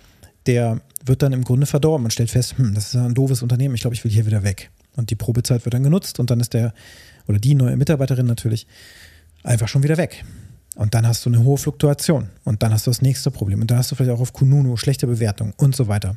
der 0.47 0.81
wird 1.05 1.23
dann 1.23 1.35
im 1.35 1.45
Grunde 1.45 1.67
verdorben 1.67 2.07
und 2.07 2.11
stellt 2.11 2.31
fest, 2.31 2.57
hm, 2.57 2.75
das 2.75 2.89
ist 2.89 2.97
ein 2.97 3.15
doofes 3.15 3.43
Unternehmen, 3.43 3.75
ich 3.75 3.83
glaube, 3.83 3.95
ich 3.95 4.03
will 4.03 4.11
hier 4.11 4.25
wieder 4.25 4.43
weg. 4.43 4.71
Und 4.97 5.11
die 5.11 5.15
Probezeit 5.15 5.65
wird 5.65 5.75
dann 5.75 5.83
genutzt 5.83 6.19
und 6.19 6.31
dann 6.31 6.41
ist 6.41 6.55
der 6.55 6.73
oder 7.29 7.39
die 7.39 7.55
neue 7.55 7.77
Mitarbeiterin 7.77 8.27
natürlich 8.27 8.67
einfach 9.43 9.69
schon 9.69 9.83
wieder 9.83 9.97
weg. 9.97 10.25
Und 10.77 10.95
dann 10.95 11.07
hast 11.07 11.27
du 11.27 11.31
eine 11.31 11.43
hohe 11.43 11.59
Fluktuation 11.59 12.31
und 12.45 12.63
dann 12.63 12.73
hast 12.73 12.87
du 12.87 12.91
das 12.91 13.03
nächste 13.03 13.31
Problem 13.31 13.61
und 13.61 13.71
dann 13.71 13.79
hast 13.79 13.91
du 13.91 13.97
vielleicht 13.97 14.13
auch 14.13 14.21
auf 14.21 14.33
Kununu 14.33 14.77
schlechte 14.77 15.07
Bewertungen 15.07 15.53
und 15.57 15.75
so 15.75 15.89
weiter. 15.89 16.17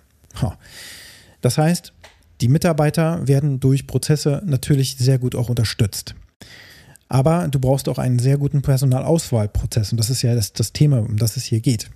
Das 1.42 1.58
heißt, 1.58 1.94
die 2.42 2.48
Mitarbeiter 2.48 3.28
werden 3.28 3.60
durch 3.60 3.88
Prozesse 3.88 4.42
natürlich 4.46 4.98
sehr 4.98 5.20
gut 5.20 5.36
auch 5.36 5.50
unterstützt. 5.50 6.16
Aber 7.08 7.48
du 7.48 7.60
brauchst 7.60 7.90
auch 7.90 7.98
einen 7.98 8.20
sehr 8.20 8.38
guten 8.38 8.62
Personalauswahlprozess. 8.62 9.92
Und 9.92 9.98
das 9.98 10.10
ist 10.10 10.22
ja 10.22 10.34
das, 10.34 10.54
das 10.54 10.72
Thema, 10.72 11.00
um 11.00 11.18
das 11.18 11.38
es 11.38 11.44
hier 11.44 11.60
geht. 11.60 11.90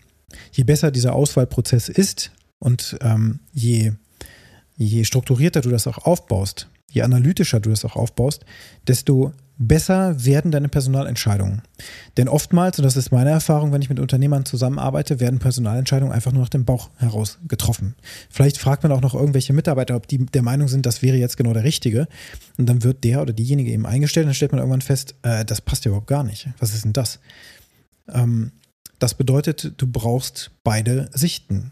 Je 0.51 0.63
besser 0.63 0.91
dieser 0.91 1.13
Auswahlprozess 1.13 1.87
ist 1.87 2.31
und 2.59 2.97
ähm, 3.01 3.39
je, 3.53 3.93
je 4.75 5.03
strukturierter 5.03 5.61
du 5.61 5.69
das 5.69 5.87
auch 5.87 5.99
aufbaust, 5.99 6.67
je 6.91 7.03
analytischer 7.03 7.59
du 7.59 7.69
das 7.69 7.85
auch 7.85 7.95
aufbaust, 7.95 8.45
desto 8.87 9.31
besser 9.57 10.25
werden 10.25 10.51
deine 10.51 10.69
Personalentscheidungen. 10.69 11.61
Denn 12.17 12.27
oftmals, 12.27 12.77
und 12.77 12.83
das 12.83 12.97
ist 12.97 13.11
meine 13.11 13.29
Erfahrung, 13.29 13.71
wenn 13.71 13.81
ich 13.81 13.89
mit 13.89 13.99
Unternehmern 13.99 14.45
zusammenarbeite, 14.45 15.19
werden 15.19 15.39
Personalentscheidungen 15.39 16.13
einfach 16.13 16.31
nur 16.31 16.41
nach 16.41 16.49
dem 16.49 16.65
Bauch 16.65 16.89
heraus 16.97 17.39
getroffen. 17.47 17.95
Vielleicht 18.29 18.57
fragt 18.57 18.83
man 18.83 18.91
auch 18.91 19.01
noch 19.01 19.15
irgendwelche 19.15 19.53
Mitarbeiter, 19.53 19.95
ob 19.95 20.07
die 20.07 20.25
der 20.25 20.41
Meinung 20.41 20.67
sind, 20.67 20.85
das 20.85 21.01
wäre 21.01 21.17
jetzt 21.17 21.37
genau 21.37 21.53
der 21.53 21.63
Richtige. 21.63 22.07
Und 22.57 22.67
dann 22.67 22.83
wird 22.83 23.03
der 23.03 23.21
oder 23.21 23.33
diejenige 23.33 23.71
eben 23.71 23.85
eingestellt 23.85 24.25
und 24.25 24.29
dann 24.29 24.35
stellt 24.35 24.51
man 24.51 24.59
irgendwann 24.59 24.81
fest, 24.81 25.15
äh, 25.23 25.45
das 25.45 25.61
passt 25.61 25.85
ja 25.85 25.89
überhaupt 25.89 26.07
gar 26.07 26.23
nicht. 26.23 26.49
Was 26.59 26.73
ist 26.73 26.85
denn 26.85 26.93
das? 26.93 27.19
Ähm, 28.11 28.51
das 28.99 29.13
bedeutet, 29.13 29.73
du 29.77 29.87
brauchst 29.87 30.51
beide 30.63 31.09
Sichten. 31.13 31.71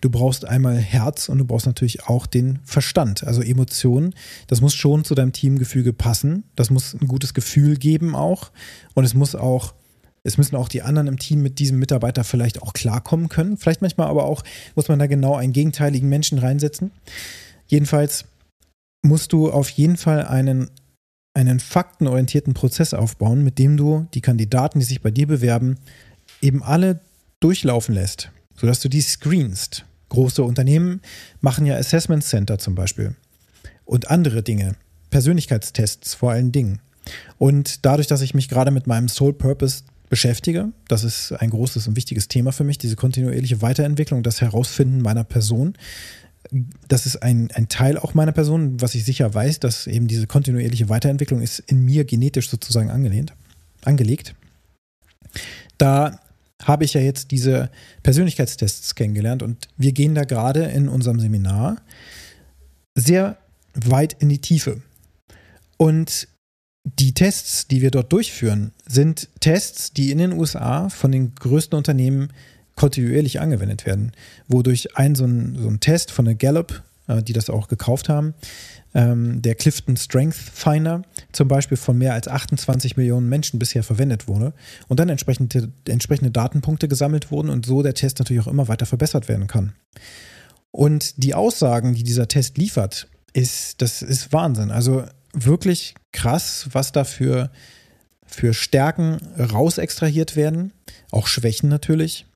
Du 0.00 0.10
brauchst 0.10 0.44
einmal 0.44 0.76
Herz 0.76 1.28
und 1.28 1.38
du 1.38 1.44
brauchst 1.44 1.66
natürlich 1.66 2.06
auch 2.06 2.26
den 2.26 2.58
Verstand, 2.64 3.24
also 3.24 3.42
Emotionen. 3.42 4.14
Das 4.46 4.60
muss 4.60 4.74
schon 4.74 5.04
zu 5.04 5.14
deinem 5.14 5.32
Teamgefüge 5.32 5.92
passen. 5.92 6.44
Das 6.56 6.70
muss 6.70 6.94
ein 6.94 7.06
gutes 7.06 7.34
Gefühl 7.34 7.76
geben 7.76 8.14
auch. 8.16 8.50
Und 8.94 9.04
es 9.04 9.14
muss 9.14 9.34
auch, 9.34 9.74
es 10.22 10.38
müssen 10.38 10.56
auch 10.56 10.68
die 10.68 10.82
anderen 10.82 11.06
im 11.06 11.18
Team 11.18 11.42
mit 11.42 11.58
diesem 11.58 11.78
Mitarbeiter 11.78 12.24
vielleicht 12.24 12.62
auch 12.62 12.72
klarkommen 12.72 13.28
können. 13.28 13.56
Vielleicht 13.56 13.82
manchmal 13.82 14.08
aber 14.08 14.24
auch 14.24 14.42
muss 14.74 14.88
man 14.88 14.98
da 14.98 15.06
genau 15.06 15.34
einen 15.34 15.52
gegenteiligen 15.52 16.08
Menschen 16.08 16.38
reinsetzen. 16.38 16.92
Jedenfalls 17.66 18.24
musst 19.02 19.32
du 19.32 19.50
auf 19.50 19.68
jeden 19.70 19.96
Fall 19.96 20.26
einen, 20.26 20.70
einen 21.34 21.60
faktenorientierten 21.60 22.54
Prozess 22.54 22.94
aufbauen, 22.94 23.44
mit 23.44 23.58
dem 23.58 23.76
du 23.76 24.06
die 24.14 24.20
Kandidaten, 24.20 24.78
die 24.78 24.84
sich 24.84 25.02
bei 25.02 25.10
dir 25.10 25.26
bewerben, 25.26 25.78
eben 26.40 26.62
alle 26.62 27.00
durchlaufen 27.40 27.94
lässt, 27.94 28.30
sodass 28.60 28.80
du 28.80 28.88
die 28.88 29.00
screenst. 29.00 29.84
Große 30.10 30.42
Unternehmen 30.42 31.00
machen 31.40 31.66
ja 31.66 31.76
Assessment 31.76 32.24
Center 32.24 32.58
zum 32.58 32.74
Beispiel 32.74 33.14
und 33.84 34.10
andere 34.10 34.42
Dinge, 34.42 34.76
Persönlichkeitstests 35.10 36.14
vor 36.14 36.32
allen 36.32 36.52
Dingen. 36.52 36.80
Und 37.38 37.84
dadurch, 37.84 38.06
dass 38.06 38.20
ich 38.20 38.34
mich 38.34 38.48
gerade 38.48 38.70
mit 38.70 38.86
meinem 38.86 39.08
Soul 39.08 39.32
Purpose 39.32 39.82
beschäftige, 40.08 40.70
das 40.88 41.04
ist 41.04 41.32
ein 41.32 41.50
großes 41.50 41.88
und 41.88 41.96
wichtiges 41.96 42.28
Thema 42.28 42.52
für 42.52 42.64
mich, 42.64 42.78
diese 42.78 42.96
kontinuierliche 42.96 43.62
Weiterentwicklung, 43.62 44.22
das 44.22 44.40
Herausfinden 44.40 45.00
meiner 45.00 45.24
Person. 45.24 45.74
Das 46.88 47.06
ist 47.06 47.22
ein, 47.22 47.50
ein 47.54 47.68
Teil 47.68 47.96
auch 47.96 48.14
meiner 48.14 48.32
Person, 48.32 48.80
was 48.80 48.94
ich 48.94 49.04
sicher 49.04 49.32
weiß, 49.32 49.60
dass 49.60 49.86
eben 49.86 50.06
diese 50.06 50.26
kontinuierliche 50.26 50.88
Weiterentwicklung 50.88 51.40
ist 51.40 51.60
in 51.60 51.84
mir 51.84 52.04
genetisch 52.04 52.50
sozusagen 52.50 52.90
angelehnt, 52.90 53.32
angelegt. 53.84 54.34
Da 55.78 56.20
habe 56.62 56.84
ich 56.84 56.94
ja 56.94 57.00
jetzt 57.00 57.30
diese 57.30 57.70
Persönlichkeitstests 58.02 58.94
kennengelernt 58.94 59.42
und 59.42 59.68
wir 59.76 59.92
gehen 59.92 60.14
da 60.14 60.24
gerade 60.24 60.64
in 60.64 60.88
unserem 60.88 61.20
Seminar 61.20 61.76
sehr 62.94 63.38
weit 63.74 64.16
in 64.20 64.28
die 64.28 64.40
Tiefe. 64.40 64.82
Und 65.76 66.28
die 66.84 67.14
Tests, 67.14 67.68
die 67.68 67.82
wir 67.82 67.90
dort 67.90 68.12
durchführen, 68.12 68.72
sind 68.86 69.28
Tests, 69.40 69.92
die 69.92 70.10
in 70.10 70.18
den 70.18 70.32
USA 70.32 70.88
von 70.88 71.12
den 71.12 71.34
größten 71.34 71.76
Unternehmen 71.76 72.32
kontinuierlich 72.74 73.40
angewendet 73.40 73.84
werden, 73.84 74.12
wodurch 74.48 74.96
ein 74.96 75.14
so 75.14 75.24
ein, 75.24 75.56
so 75.56 75.68
ein 75.68 75.80
Test 75.80 76.10
von 76.10 76.24
der 76.24 76.34
Gallup, 76.34 76.82
äh, 77.10 77.22
die 77.22 77.32
das 77.32 77.50
auch 77.50 77.68
gekauft 77.68 78.08
haben, 78.08 78.34
ähm, 78.94 79.42
der 79.42 79.54
Clifton 79.54 79.96
Strength 79.96 80.36
Finder 80.36 81.02
zum 81.32 81.48
Beispiel 81.48 81.76
von 81.76 81.98
mehr 81.98 82.14
als 82.14 82.28
28 82.28 82.96
Millionen 82.96 83.28
Menschen 83.28 83.58
bisher 83.58 83.82
verwendet 83.82 84.28
wurde 84.28 84.52
und 84.88 85.00
dann 85.00 85.08
entsprechende, 85.08 85.72
entsprechende 85.88 86.30
Datenpunkte 86.30 86.88
gesammelt 86.88 87.30
wurden 87.30 87.50
und 87.50 87.66
so 87.66 87.82
der 87.82 87.94
Test 87.94 88.18
natürlich 88.18 88.42
auch 88.42 88.50
immer 88.50 88.68
weiter 88.68 88.86
verbessert 88.86 89.28
werden 89.28 89.46
kann. 89.46 89.72
Und 90.70 91.22
die 91.22 91.34
Aussagen, 91.34 91.94
die 91.94 92.04
dieser 92.04 92.28
Test 92.28 92.56
liefert, 92.58 93.08
ist, 93.32 93.82
das 93.82 94.02
ist 94.02 94.32
Wahnsinn. 94.32 94.70
Also 94.70 95.04
wirklich 95.32 95.94
krass, 96.12 96.68
was 96.72 96.92
da 96.92 97.04
für, 97.04 97.50
für 98.24 98.54
Stärken 98.54 99.18
rausextrahiert 99.38 100.36
werden, 100.36 100.72
auch 101.10 101.26
Schwächen 101.26 101.68
natürlich, 101.68 102.26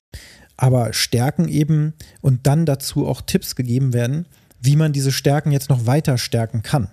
aber 0.56 0.92
Stärken 0.92 1.48
eben 1.48 1.94
und 2.20 2.46
dann 2.46 2.66
dazu 2.66 3.06
auch 3.06 3.20
Tipps 3.22 3.56
gegeben 3.56 3.92
werden, 3.92 4.26
wie 4.64 4.76
man 4.76 4.92
diese 4.92 5.12
Stärken 5.12 5.52
jetzt 5.52 5.68
noch 5.68 5.86
weiter 5.86 6.16
stärken 6.16 6.62
kann. 6.62 6.88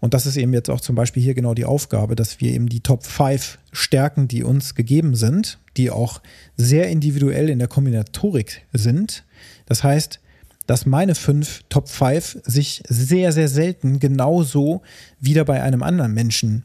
Und 0.00 0.14
das 0.14 0.26
ist 0.26 0.36
eben 0.36 0.52
jetzt 0.52 0.70
auch 0.70 0.80
zum 0.80 0.94
Beispiel 0.94 1.22
hier 1.22 1.34
genau 1.34 1.54
die 1.54 1.64
Aufgabe, 1.64 2.14
dass 2.14 2.40
wir 2.40 2.52
eben 2.52 2.68
die 2.68 2.80
Top 2.80 3.04
5 3.04 3.58
Stärken, 3.72 4.28
die 4.28 4.44
uns 4.44 4.74
gegeben 4.74 5.16
sind, 5.16 5.58
die 5.76 5.90
auch 5.90 6.20
sehr 6.56 6.88
individuell 6.88 7.48
in 7.48 7.58
der 7.58 7.66
Kombinatorik 7.66 8.66
sind. 8.72 9.24
Das 9.66 9.82
heißt, 9.82 10.20
dass 10.66 10.86
meine 10.86 11.14
fünf 11.14 11.64
Top 11.68 11.88
5 11.88 12.40
sich 12.44 12.82
sehr, 12.88 13.32
sehr 13.32 13.48
selten 13.48 13.98
genauso 13.98 14.82
wieder 15.18 15.44
bei 15.44 15.62
einem 15.62 15.82
anderen 15.82 16.14
Menschen 16.14 16.64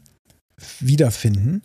wiederfinden. 0.78 1.62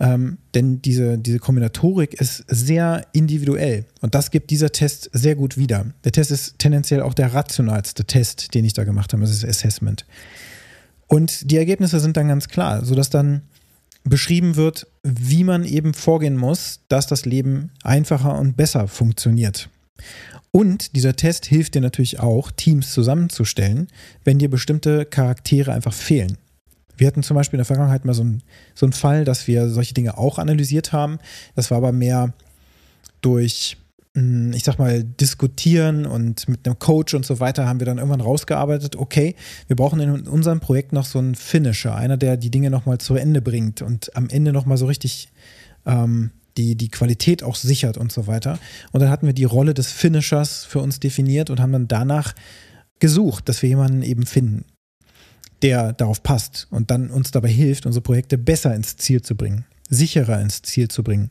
Ähm, 0.00 0.38
denn 0.54 0.80
diese, 0.80 1.18
diese 1.18 1.38
Kombinatorik 1.38 2.14
ist 2.14 2.44
sehr 2.46 3.06
individuell 3.12 3.84
und 4.00 4.14
das 4.14 4.30
gibt 4.30 4.50
dieser 4.50 4.70
Test 4.70 5.10
sehr 5.12 5.34
gut 5.34 5.56
wieder. 5.56 5.86
Der 6.04 6.12
Test 6.12 6.30
ist 6.30 6.58
tendenziell 6.58 7.02
auch 7.02 7.14
der 7.14 7.34
rationalste 7.34 8.04
Test, 8.04 8.54
den 8.54 8.64
ich 8.64 8.74
da 8.74 8.84
gemacht 8.84 9.12
habe, 9.12 9.22
das 9.22 9.32
ist 9.32 9.44
Assessment. 9.44 10.06
Und 11.08 11.50
die 11.50 11.56
Ergebnisse 11.56 11.98
sind 12.00 12.16
dann 12.16 12.28
ganz 12.28 12.48
klar, 12.48 12.84
sodass 12.84 13.10
dann 13.10 13.42
beschrieben 14.04 14.56
wird, 14.56 14.86
wie 15.02 15.42
man 15.42 15.64
eben 15.64 15.94
vorgehen 15.94 16.36
muss, 16.36 16.80
dass 16.88 17.06
das 17.06 17.24
Leben 17.24 17.70
einfacher 17.82 18.38
und 18.38 18.56
besser 18.56 18.86
funktioniert. 18.88 19.68
Und 20.50 20.96
dieser 20.96 21.16
Test 21.16 21.46
hilft 21.46 21.74
dir 21.74 21.80
natürlich 21.80 22.20
auch, 22.20 22.50
Teams 22.50 22.92
zusammenzustellen, 22.92 23.88
wenn 24.24 24.38
dir 24.38 24.48
bestimmte 24.48 25.04
Charaktere 25.04 25.72
einfach 25.72 25.92
fehlen. 25.92 26.38
Wir 26.98 27.06
hatten 27.06 27.22
zum 27.22 27.36
Beispiel 27.36 27.56
in 27.56 27.60
der 27.60 27.64
Vergangenheit 27.64 28.04
mal 28.04 28.12
so 28.12 28.22
einen, 28.22 28.42
so 28.74 28.90
Fall, 28.90 29.24
dass 29.24 29.46
wir 29.46 29.68
solche 29.68 29.94
Dinge 29.94 30.18
auch 30.18 30.38
analysiert 30.38 30.92
haben. 30.92 31.18
Das 31.54 31.70
war 31.70 31.78
aber 31.78 31.92
mehr 31.92 32.34
durch, 33.20 33.76
hm, 34.14 34.52
ich 34.52 34.64
sag 34.64 34.78
mal, 34.78 35.04
diskutieren 35.04 36.06
und 36.06 36.48
mit 36.48 36.66
einem 36.66 36.78
Coach 36.78 37.14
und 37.14 37.24
so 37.24 37.38
weiter 37.40 37.66
haben 37.66 37.80
wir 37.80 37.86
dann 37.86 37.98
irgendwann 37.98 38.20
rausgearbeitet, 38.20 38.96
okay, 38.96 39.36
wir 39.68 39.76
brauchen 39.76 40.00
in 40.00 40.26
unserem 40.26 40.60
Projekt 40.60 40.92
noch 40.92 41.04
so 41.04 41.20
einen 41.20 41.36
Finisher, 41.36 41.94
einer, 41.94 42.16
der 42.16 42.36
die 42.36 42.50
Dinge 42.50 42.70
nochmal 42.70 42.98
zu 42.98 43.14
Ende 43.14 43.40
bringt 43.40 43.80
und 43.80 44.14
am 44.16 44.28
Ende 44.28 44.52
nochmal 44.52 44.76
so 44.76 44.86
richtig 44.86 45.28
ähm, 45.86 46.32
die, 46.56 46.74
die 46.74 46.88
Qualität 46.88 47.44
auch 47.44 47.54
sichert 47.54 47.96
und 47.96 48.10
so 48.10 48.26
weiter. 48.26 48.58
Und 48.90 49.00
dann 49.00 49.10
hatten 49.10 49.26
wir 49.26 49.34
die 49.34 49.44
Rolle 49.44 49.74
des 49.74 49.92
Finishers 49.92 50.64
für 50.64 50.80
uns 50.80 50.98
definiert 50.98 51.48
und 51.48 51.60
haben 51.60 51.72
dann 51.72 51.86
danach 51.86 52.34
gesucht, 52.98 53.48
dass 53.48 53.62
wir 53.62 53.68
jemanden 53.68 54.02
eben 54.02 54.26
finden 54.26 54.64
der 55.62 55.92
darauf 55.92 56.22
passt 56.22 56.66
und 56.70 56.90
dann 56.90 57.10
uns 57.10 57.30
dabei 57.30 57.48
hilft, 57.48 57.86
unsere 57.86 58.02
Projekte 58.02 58.38
besser 58.38 58.74
ins 58.74 58.96
Ziel 58.96 59.22
zu 59.22 59.34
bringen, 59.34 59.64
sicherer 59.88 60.40
ins 60.40 60.62
Ziel 60.62 60.88
zu 60.88 61.02
bringen. 61.02 61.30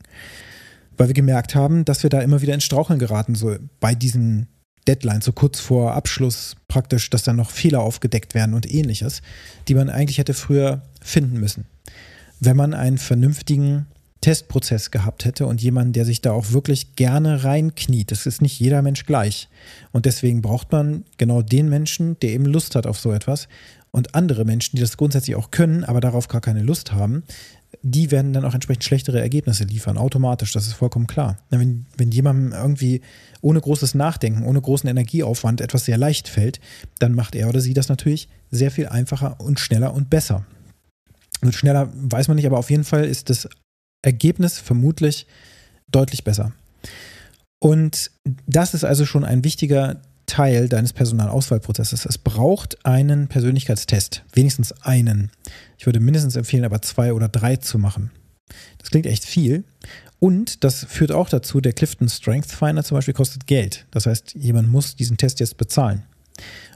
Weil 0.96 1.08
wir 1.08 1.14
gemerkt 1.14 1.54
haben, 1.54 1.84
dass 1.84 2.02
wir 2.02 2.10
da 2.10 2.20
immer 2.20 2.42
wieder 2.42 2.54
ins 2.54 2.64
Straucheln 2.64 2.98
geraten, 2.98 3.34
so 3.34 3.56
bei 3.80 3.94
diesen 3.94 4.48
Deadlines, 4.86 5.24
so 5.24 5.32
kurz 5.32 5.60
vor 5.60 5.94
Abschluss 5.94 6.56
praktisch, 6.66 7.10
dass 7.10 7.22
dann 7.22 7.36
noch 7.36 7.50
Fehler 7.50 7.80
aufgedeckt 7.80 8.34
werden 8.34 8.54
und 8.54 8.72
ähnliches, 8.72 9.22
die 9.68 9.74
man 9.74 9.90
eigentlich 9.90 10.18
hätte 10.18 10.34
früher 10.34 10.82
finden 11.00 11.38
müssen. 11.38 11.66
Wenn 12.40 12.56
man 12.56 12.74
einen 12.74 12.98
vernünftigen 12.98 13.86
Testprozess 14.20 14.90
gehabt 14.90 15.24
hätte 15.24 15.46
und 15.46 15.62
jemanden, 15.62 15.92
der 15.92 16.04
sich 16.04 16.20
da 16.20 16.32
auch 16.32 16.50
wirklich 16.50 16.96
gerne 16.96 17.44
reinkniet. 17.44 18.10
Das 18.10 18.26
ist 18.26 18.42
nicht 18.42 18.58
jeder 18.58 18.82
Mensch 18.82 19.06
gleich. 19.06 19.48
Und 19.92 20.06
deswegen 20.06 20.42
braucht 20.42 20.72
man 20.72 21.04
genau 21.18 21.40
den 21.42 21.68
Menschen, 21.68 22.18
der 22.20 22.30
eben 22.30 22.44
Lust 22.44 22.74
hat 22.74 22.86
auf 22.86 22.98
so 22.98 23.12
etwas 23.12 23.48
und 23.90 24.14
andere 24.14 24.44
Menschen, 24.44 24.76
die 24.76 24.82
das 24.82 24.96
grundsätzlich 24.96 25.36
auch 25.36 25.50
können, 25.50 25.84
aber 25.84 26.00
darauf 26.00 26.28
gar 26.28 26.40
keine 26.40 26.62
Lust 26.62 26.92
haben, 26.92 27.22
die 27.82 28.10
werden 28.10 28.32
dann 28.32 28.44
auch 28.44 28.54
entsprechend 28.54 28.84
schlechtere 28.84 29.20
Ergebnisse 29.20 29.64
liefern, 29.64 29.98
automatisch, 29.98 30.52
das 30.52 30.66
ist 30.66 30.72
vollkommen 30.74 31.06
klar. 31.06 31.38
Wenn, 31.50 31.86
wenn 31.96 32.10
jemandem 32.10 32.52
irgendwie 32.52 33.02
ohne 33.40 33.60
großes 33.60 33.94
Nachdenken, 33.94 34.44
ohne 34.44 34.60
großen 34.60 34.88
Energieaufwand 34.88 35.60
etwas 35.60 35.84
sehr 35.84 35.98
leicht 35.98 36.28
fällt, 36.28 36.60
dann 36.98 37.14
macht 37.14 37.34
er 37.34 37.48
oder 37.48 37.60
sie 37.60 37.74
das 37.74 37.88
natürlich 37.88 38.28
sehr 38.50 38.70
viel 38.70 38.88
einfacher 38.88 39.40
und 39.40 39.60
schneller 39.60 39.94
und 39.94 40.10
besser. 40.10 40.46
Und 41.42 41.54
schneller 41.54 41.90
weiß 41.94 42.28
man 42.28 42.36
nicht, 42.36 42.46
aber 42.46 42.58
auf 42.58 42.70
jeden 42.70 42.84
Fall 42.84 43.04
ist 43.04 43.30
das 43.30 43.48
Ergebnis 44.02 44.58
vermutlich 44.58 45.26
deutlich 45.90 46.24
besser. 46.24 46.52
Und 47.60 48.10
das 48.46 48.74
ist 48.74 48.84
also 48.84 49.04
schon 49.04 49.24
ein 49.24 49.44
wichtiger 49.44 50.00
Teil 50.28 50.68
deines 50.68 50.92
Personalauswahlprozesses. 50.92 52.06
Es 52.06 52.18
braucht 52.18 52.84
einen 52.86 53.26
Persönlichkeitstest, 53.26 54.22
wenigstens 54.32 54.72
einen. 54.82 55.32
Ich 55.76 55.86
würde 55.86 55.98
mindestens 55.98 56.36
empfehlen, 56.36 56.64
aber 56.64 56.80
zwei 56.82 57.12
oder 57.12 57.28
drei 57.28 57.56
zu 57.56 57.78
machen. 57.78 58.12
Das 58.78 58.90
klingt 58.90 59.06
echt 59.06 59.24
viel. 59.24 59.64
Und 60.20 60.64
das 60.64 60.84
führt 60.84 61.12
auch 61.12 61.28
dazu, 61.28 61.60
der 61.60 61.72
Clifton 61.72 62.08
Strength 62.08 62.52
Finder 62.52 62.84
zum 62.84 62.96
Beispiel 62.96 63.14
kostet 63.14 63.46
Geld. 63.46 63.86
Das 63.90 64.06
heißt, 64.06 64.34
jemand 64.34 64.68
muss 64.68 64.96
diesen 64.96 65.16
Test 65.16 65.40
jetzt 65.40 65.56
bezahlen. 65.56 66.04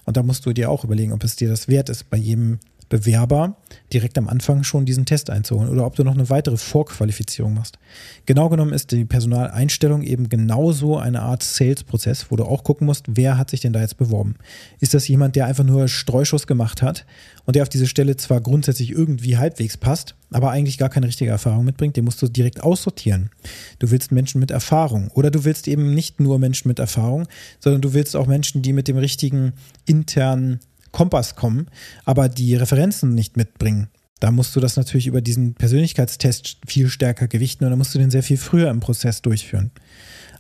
Und 0.05 0.17
da 0.17 0.23
musst 0.23 0.47
du 0.47 0.53
dir 0.53 0.71
auch 0.71 0.85
überlegen, 0.85 1.13
ob 1.13 1.23
es 1.23 1.37
dir 1.37 1.49
das 1.49 1.69
wert 1.69 1.89
ist, 1.89 2.11
bei 2.11 2.17
jedem 2.17 2.59
Bewerber 2.93 3.57
direkt 3.91 4.19
am 4.19 4.29
Anfang 4.29 4.65
schon 4.65 4.85
diesen 4.85 5.07
Test 5.07 5.31
einzuholen 5.31 5.71
oder 5.71 5.87
ob 5.87 5.97
du 5.97 6.05
noch 6.05 6.13
eine 6.13 6.29
weitere 6.29 6.59
Vorqualifizierung 6.59 7.55
machst. 7.55 7.79
Genau 8.27 8.51
genommen 8.51 8.75
ist 8.75 8.93
die 8.93 9.07
Personaleinstellung 9.07 10.03
eben 10.03 10.29
genauso 10.29 10.99
eine 10.99 11.23
Art 11.23 11.43
Sales-Prozess, 11.43 12.27
wo 12.29 12.37
du 12.37 12.45
auch 12.45 12.65
gucken 12.65 12.87
musst, 12.87 13.07
wer 13.09 13.39
hat 13.39 13.49
sich 13.49 13.61
denn 13.61 13.73
da 13.73 13.81
jetzt 13.81 13.97
beworben. 13.97 14.35
Ist 14.79 14.93
das 14.93 15.09
jemand, 15.09 15.37
der 15.37 15.47
einfach 15.47 15.65
nur 15.65 15.89
Streuschuss 15.89 16.47
gemacht 16.47 16.83
hat 16.83 17.07
und 17.47 17.57
der 17.57 17.63
auf 17.63 17.71
diese 17.71 17.87
Stelle 17.87 18.19
zwar 18.19 18.43
grundsätzlich 18.43 18.91
irgendwie 18.91 19.39
halbwegs 19.39 19.79
passt, 19.79 20.15
aber 20.31 20.51
eigentlich 20.51 20.77
gar 20.77 20.91
keine 20.91 21.07
richtige 21.07 21.31
Erfahrung 21.31 21.65
mitbringt, 21.65 21.97
den 21.97 22.05
musst 22.05 22.21
du 22.21 22.29
direkt 22.29 22.63
aussortieren. 22.63 23.31
Du 23.79 23.91
willst 23.91 24.13
Menschen 24.13 24.39
mit 24.39 24.51
Erfahrung 24.51 25.11
oder 25.15 25.31
du 25.31 25.45
willst 25.45 25.67
eben 25.67 25.95
nicht 25.95 26.21
nur 26.21 26.39
Menschen 26.39 26.69
mit 26.69 26.79
Erfahrung, 26.79 27.27
sondern 27.59 27.81
du 27.81 27.95
willst 27.95 28.17
auch 28.17 28.27
Menschen, 28.27 28.61
die 28.61 28.75
mit 28.75 28.87
dem 28.87 28.99
richtigen 28.99 29.55
internen 29.87 30.61
Kompass 30.93 31.35
kommen, 31.35 31.67
aber 32.05 32.29
die 32.29 32.55
Referenzen 32.55 33.15
nicht 33.15 33.37
mitbringen. 33.37 33.89
Da 34.21 34.31
musst 34.31 34.55
du 34.55 34.61
das 34.61 34.77
natürlich 34.77 35.09
über 35.09 35.21
diesen 35.21 35.55
Persönlichkeitstest 35.55 36.59
viel 36.67 36.89
stärker 36.89 37.27
gewichten 37.27 37.65
und 37.65 37.71
dann 37.71 37.79
musst 37.79 37.95
du 37.95 37.99
den 37.99 38.11
sehr 38.11 38.23
viel 38.23 38.37
früher 38.37 38.71
im 38.71 38.81
Prozess 38.81 39.21
durchführen. 39.21 39.73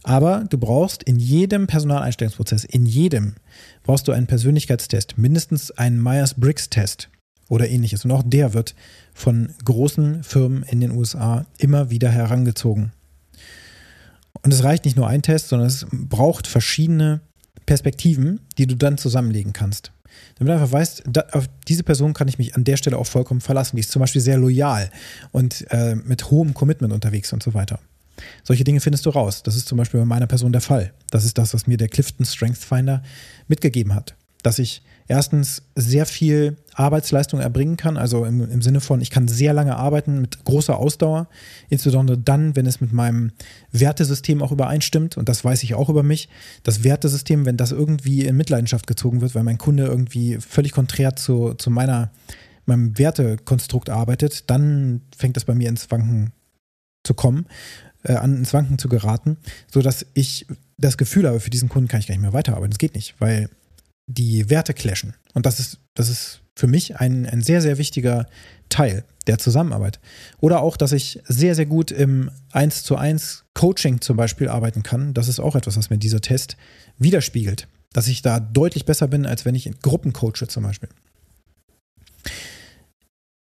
Aber 0.05 0.45
du 0.49 0.59
brauchst 0.59 1.03
in 1.03 1.19
jedem 1.19 1.67
Personaleinstellungsprozess, 1.67 2.65
in 2.65 2.87
jedem, 2.87 3.35
brauchst 3.83 4.07
du 4.09 4.13
einen 4.13 4.27
Persönlichkeitstest, 4.27 5.19
mindestens 5.19 5.71
einen 5.73 6.01
Myers-Briggs-Test 6.03 7.09
oder 7.49 7.69
ähnliches. 7.69 8.05
Und 8.05 8.11
auch 8.11 8.23
der 8.25 8.55
wird 8.55 8.75
von 9.15 9.51
großen 9.65 10.23
Firmen 10.25 10.63
in 10.65 10.81
den 10.81 10.93
USA 10.93 11.47
immer 11.59 11.91
wieder 11.91 12.11
herangezogen. 12.11 12.93
Und 14.43 14.53
es 14.53 14.65
reicht 14.65 14.85
nicht 14.85 14.97
nur 14.97 15.07
ein 15.07 15.23
Test, 15.23 15.49
sondern 15.49 15.69
es 15.69 15.87
braucht 15.91 16.47
verschiedene 16.47 17.21
Perspektiven, 17.67 18.41
die 18.59 18.67
du 18.67 18.75
dann 18.75 18.99
zusammenlegen 18.99 19.53
kannst. 19.53 19.93
Damit 20.39 20.51
du 20.51 20.55
einfach 20.55 20.73
weißt, 20.73 21.05
da, 21.07 21.25
auf 21.33 21.49
diese 21.69 21.83
Person 21.83 22.15
kann 22.15 22.29
ich 22.29 22.39
mich 22.39 22.55
an 22.55 22.65
der 22.65 22.77
Stelle 22.77 22.99
auch 22.99 23.07
vollkommen 23.07 23.41
verlassen. 23.41 23.77
Die 23.77 23.81
ist 23.81 23.91
zum 23.91 24.01
Beispiel 24.01 24.21
sehr 24.21 24.39
loyal 24.39 24.91
und 25.31 25.67
äh, 25.71 25.95
mit 25.95 26.31
hohem 26.31 26.55
Commitment 26.55 26.93
unterwegs 26.93 27.33
und 27.33 27.43
so 27.43 27.55
weiter. 27.55 27.79
Solche 28.45 28.65
Dinge 28.65 28.81
findest 28.81 29.07
du 29.07 29.11
raus. 29.11 29.43
Das 29.43 29.57
ist 29.57 29.69
zum 29.69 29.79
Beispiel 29.79 30.01
bei 30.01 30.07
meiner 30.07 30.27
Person 30.27 30.53
der 30.53 30.61
Fall. 30.61 30.93
Das 31.11 31.25
ist 31.25 31.39
das, 31.39 31.55
was 31.55 31.67
mir 31.67 31.77
der 31.77 31.89
Clifton 31.89 32.27
Strength 32.27 32.59
Finder 32.59 33.03
mitgegeben 33.49 33.95
hat. 33.95 34.15
Dass 34.43 34.59
ich 34.59 34.83
erstens 35.09 35.63
sehr 35.75 36.07
viel 36.07 36.57
Arbeitsleistung 36.75 37.41
erbringen 37.41 37.77
kann, 37.77 37.97
also 37.97 38.25
im, 38.25 38.51
im, 38.51 38.63
Sinne 38.63 38.81
von, 38.81 39.01
ich 39.01 39.11
kann 39.11 39.29
sehr 39.29 39.53
lange 39.53 39.77
arbeiten 39.77 40.21
mit 40.21 40.45
großer 40.45 40.77
Ausdauer, 40.77 41.29
insbesondere 41.69 42.19
dann, 42.19 42.57
wenn 42.57 42.67
es 42.67 42.81
mit 42.81 42.93
meinem 42.93 43.33
Wertesystem 43.73 44.43
auch 44.43 44.53
übereinstimmt 44.53 45.17
und 45.17 45.29
das 45.29 45.45
weiß 45.45 45.63
ich 45.63 45.75
auch 45.75 45.89
über 45.89 46.03
mich. 46.03 46.29
Das 46.63 46.85
Wertesystem, 46.85 47.45
wenn 47.47 47.57
das 47.57 47.73
irgendwie 47.73 48.25
in 48.25 48.37
Mitleidenschaft 48.37 48.87
gezogen 48.87 49.21
wird, 49.21 49.35
weil 49.35 49.45
mein 49.45 49.59
Kunde 49.59 49.85
irgendwie 49.85 50.39
völlig 50.41 50.73
konträr 50.73 51.17
zu, 51.17 51.55
zu 51.55 51.71
meiner, 51.71 52.11
meinem 52.67 52.99
Wertekonstrukt 52.99 53.91
arbeitet, 53.91 54.51
dann 54.51 55.03
fängt 55.17 55.37
das 55.37 55.45
bei 55.45 55.55
mir 55.55 55.69
ins 55.69 55.91
Wanken 55.91 56.33
zu 57.05 57.15
kommen, 57.15 57.47
äh, 58.05 58.15
an 58.15 58.37
ins 58.37 58.55
Wanken 58.55 58.79
zu 58.79 58.89
geraten, 58.89 59.37
sodass 59.71 60.07
ich 60.15 60.47
das 60.79 60.97
Gefühl 60.97 61.29
habe, 61.29 61.41
für 61.41 61.51
diesen 61.51 61.69
Kunden 61.69 61.89
kann 61.89 62.01
ich 62.01 62.07
gar 62.07 62.15
nicht 62.15 62.23
mehr 62.23 62.33
weiterarbeiten. 62.33 62.71
Das 62.71 62.79
geht 62.79 62.95
nicht, 62.95 63.15
weil 63.19 63.49
die 64.15 64.51
Werte 64.51 64.75
clashen. 64.75 65.15
Und 65.35 65.47
das 65.47 65.61
ist, 65.61 65.79
das 65.95 66.09
ist 66.09 66.43
für 66.55 66.67
mich 66.67 66.97
ein, 66.97 67.27
ein 67.27 67.43
sehr, 67.43 67.63
sehr 67.63 67.79
wichtiger 67.79 68.27
Teil 68.69 69.05
der 69.27 69.39
Zusammenarbeit. 69.39 70.01
Oder 70.41 70.61
auch, 70.61 70.77
dass 70.77 70.93
ich 70.93 71.21
sehr, 71.25 71.55
sehr 71.55 71.67
gut 71.67 71.91
im 71.91 72.31
1 72.53 72.85
zu 72.85 72.97
1 72.97 73.45
Coaching 73.55 74.01
zum 74.01 74.17
Beispiel 74.17 74.49
arbeiten 74.49 74.83
kann. 74.83 75.15
Das 75.15 75.29
ist 75.29 75.41
auch 75.41 75.57
etwas, 75.57 75.77
was 75.77 75.91
mir 75.91 75.99
dieser 75.99 76.21
Test 76.21 76.57
widerspiegelt. 76.99 77.69
Dass 77.93 78.09
ich 78.09 78.23
da 78.23 78.41
deutlich 78.41 78.85
besser 78.85 79.09
bin, 79.09 79.27
als 79.27 79.45
wenn 79.45 79.55
ich 79.55 79.67
in 79.67 79.79
Gruppen 79.81 80.13
coache 80.13 80.49
zum 80.49 80.63
Beispiel. 80.63 80.89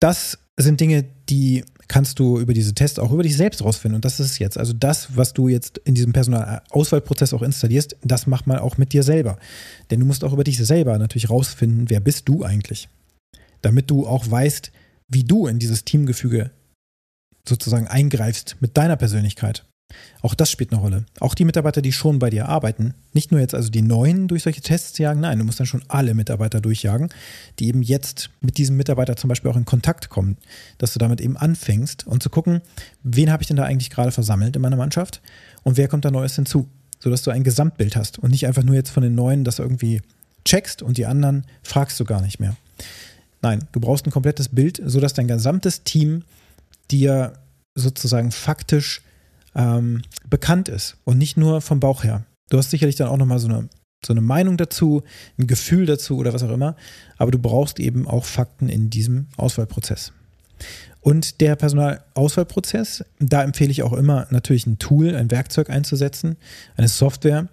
Das 0.00 0.38
sind 0.62 0.80
Dinge, 0.80 1.04
die 1.28 1.64
kannst 1.88 2.18
du 2.18 2.38
über 2.38 2.54
diese 2.54 2.74
Tests 2.74 2.98
auch 2.98 3.10
über 3.10 3.24
dich 3.24 3.36
selbst 3.36 3.64
rausfinden. 3.64 3.96
Und 3.96 4.04
das 4.04 4.20
ist 4.20 4.30
es 4.30 4.38
jetzt. 4.38 4.56
Also 4.56 4.72
das, 4.72 5.16
was 5.16 5.32
du 5.32 5.48
jetzt 5.48 5.78
in 5.78 5.94
diesem 5.94 6.12
Personalauswahlprozess 6.12 7.34
auch 7.34 7.42
installierst, 7.42 7.96
das 8.02 8.26
macht 8.26 8.46
man 8.46 8.58
auch 8.58 8.78
mit 8.78 8.92
dir 8.92 9.02
selber. 9.02 9.38
Denn 9.90 10.00
du 10.00 10.06
musst 10.06 10.22
auch 10.22 10.32
über 10.32 10.44
dich 10.44 10.58
selber 10.58 10.96
natürlich 10.98 11.30
rausfinden, 11.30 11.90
wer 11.90 12.00
bist 12.00 12.28
du 12.28 12.44
eigentlich. 12.44 12.88
Damit 13.60 13.90
du 13.90 14.06
auch 14.06 14.30
weißt, 14.30 14.70
wie 15.08 15.24
du 15.24 15.46
in 15.46 15.58
dieses 15.58 15.84
Teamgefüge 15.84 16.50
sozusagen 17.48 17.88
eingreifst 17.88 18.56
mit 18.60 18.76
deiner 18.76 18.96
Persönlichkeit. 18.96 19.64
Auch 20.22 20.34
das 20.34 20.50
spielt 20.50 20.72
eine 20.72 20.80
Rolle. 20.80 21.04
Auch 21.18 21.34
die 21.34 21.44
Mitarbeiter, 21.44 21.82
die 21.82 21.92
schon 21.92 22.18
bei 22.18 22.30
dir 22.30 22.48
arbeiten, 22.48 22.94
nicht 23.12 23.30
nur 23.30 23.40
jetzt 23.40 23.54
also 23.54 23.70
die 23.70 23.82
neuen 23.82 24.28
durch 24.28 24.42
solche 24.42 24.60
Tests 24.60 24.98
jagen, 24.98 25.20
nein, 25.20 25.38
du 25.38 25.44
musst 25.44 25.60
dann 25.60 25.66
schon 25.66 25.82
alle 25.88 26.14
Mitarbeiter 26.14 26.60
durchjagen, 26.60 27.08
die 27.58 27.68
eben 27.68 27.82
jetzt 27.82 28.30
mit 28.40 28.58
diesem 28.58 28.76
Mitarbeiter 28.76 29.16
zum 29.16 29.28
Beispiel 29.28 29.50
auch 29.50 29.56
in 29.56 29.64
Kontakt 29.64 30.08
kommen, 30.08 30.36
dass 30.78 30.92
du 30.92 30.98
damit 30.98 31.20
eben 31.20 31.36
anfängst 31.36 32.06
und 32.06 32.22
zu 32.22 32.30
gucken, 32.30 32.60
wen 33.02 33.30
habe 33.30 33.42
ich 33.42 33.48
denn 33.48 33.56
da 33.56 33.64
eigentlich 33.64 33.90
gerade 33.90 34.12
versammelt 34.12 34.56
in 34.56 34.62
meiner 34.62 34.76
Mannschaft 34.76 35.20
und 35.62 35.76
wer 35.76 35.88
kommt 35.88 36.04
da 36.04 36.10
Neues 36.10 36.36
hinzu, 36.36 36.68
sodass 36.98 37.22
du 37.22 37.30
ein 37.30 37.44
Gesamtbild 37.44 37.96
hast 37.96 38.18
und 38.18 38.30
nicht 38.30 38.46
einfach 38.46 38.62
nur 38.62 38.74
jetzt 38.74 38.90
von 38.90 39.02
den 39.02 39.14
neuen 39.14 39.44
das 39.44 39.58
irgendwie 39.58 40.02
checkst 40.44 40.82
und 40.82 40.96
die 40.96 41.06
anderen 41.06 41.44
fragst 41.62 41.98
du 42.00 42.04
gar 42.04 42.20
nicht 42.20 42.40
mehr. 42.40 42.56
Nein, 43.42 43.66
du 43.72 43.80
brauchst 43.80 44.06
ein 44.06 44.10
komplettes 44.10 44.48
Bild, 44.48 44.80
sodass 44.84 45.14
dein 45.14 45.28
gesamtes 45.28 45.82
Team 45.82 46.24
dir 46.90 47.34
sozusagen 47.74 48.30
faktisch 48.32 49.02
ähm, 49.54 50.02
bekannt 50.28 50.68
ist 50.68 50.96
und 51.04 51.18
nicht 51.18 51.36
nur 51.36 51.60
vom 51.60 51.80
Bauch 51.80 52.04
her. 52.04 52.24
Du 52.50 52.58
hast 52.58 52.70
sicherlich 52.70 52.96
dann 52.96 53.08
auch 53.08 53.16
nochmal 53.16 53.38
so 53.38 53.48
eine, 53.48 53.68
so 54.04 54.12
eine 54.12 54.20
Meinung 54.20 54.56
dazu, 54.56 55.02
ein 55.38 55.46
Gefühl 55.46 55.86
dazu 55.86 56.16
oder 56.16 56.32
was 56.32 56.42
auch 56.42 56.50
immer, 56.50 56.76
aber 57.16 57.30
du 57.30 57.38
brauchst 57.38 57.78
eben 57.80 58.06
auch 58.08 58.24
Fakten 58.24 58.68
in 58.68 58.90
diesem 58.90 59.28
Auswahlprozess. 59.36 60.12
Und 61.00 61.40
der 61.40 61.56
Personalauswahlprozess, 61.56 63.04
da 63.18 63.42
empfehle 63.42 63.70
ich 63.70 63.82
auch 63.82 63.94
immer 63.94 64.26
natürlich 64.30 64.66
ein 64.66 64.78
Tool, 64.78 65.14
ein 65.14 65.30
Werkzeug 65.30 65.70
einzusetzen, 65.70 66.36
eine 66.76 66.88
Software. 66.88 67.48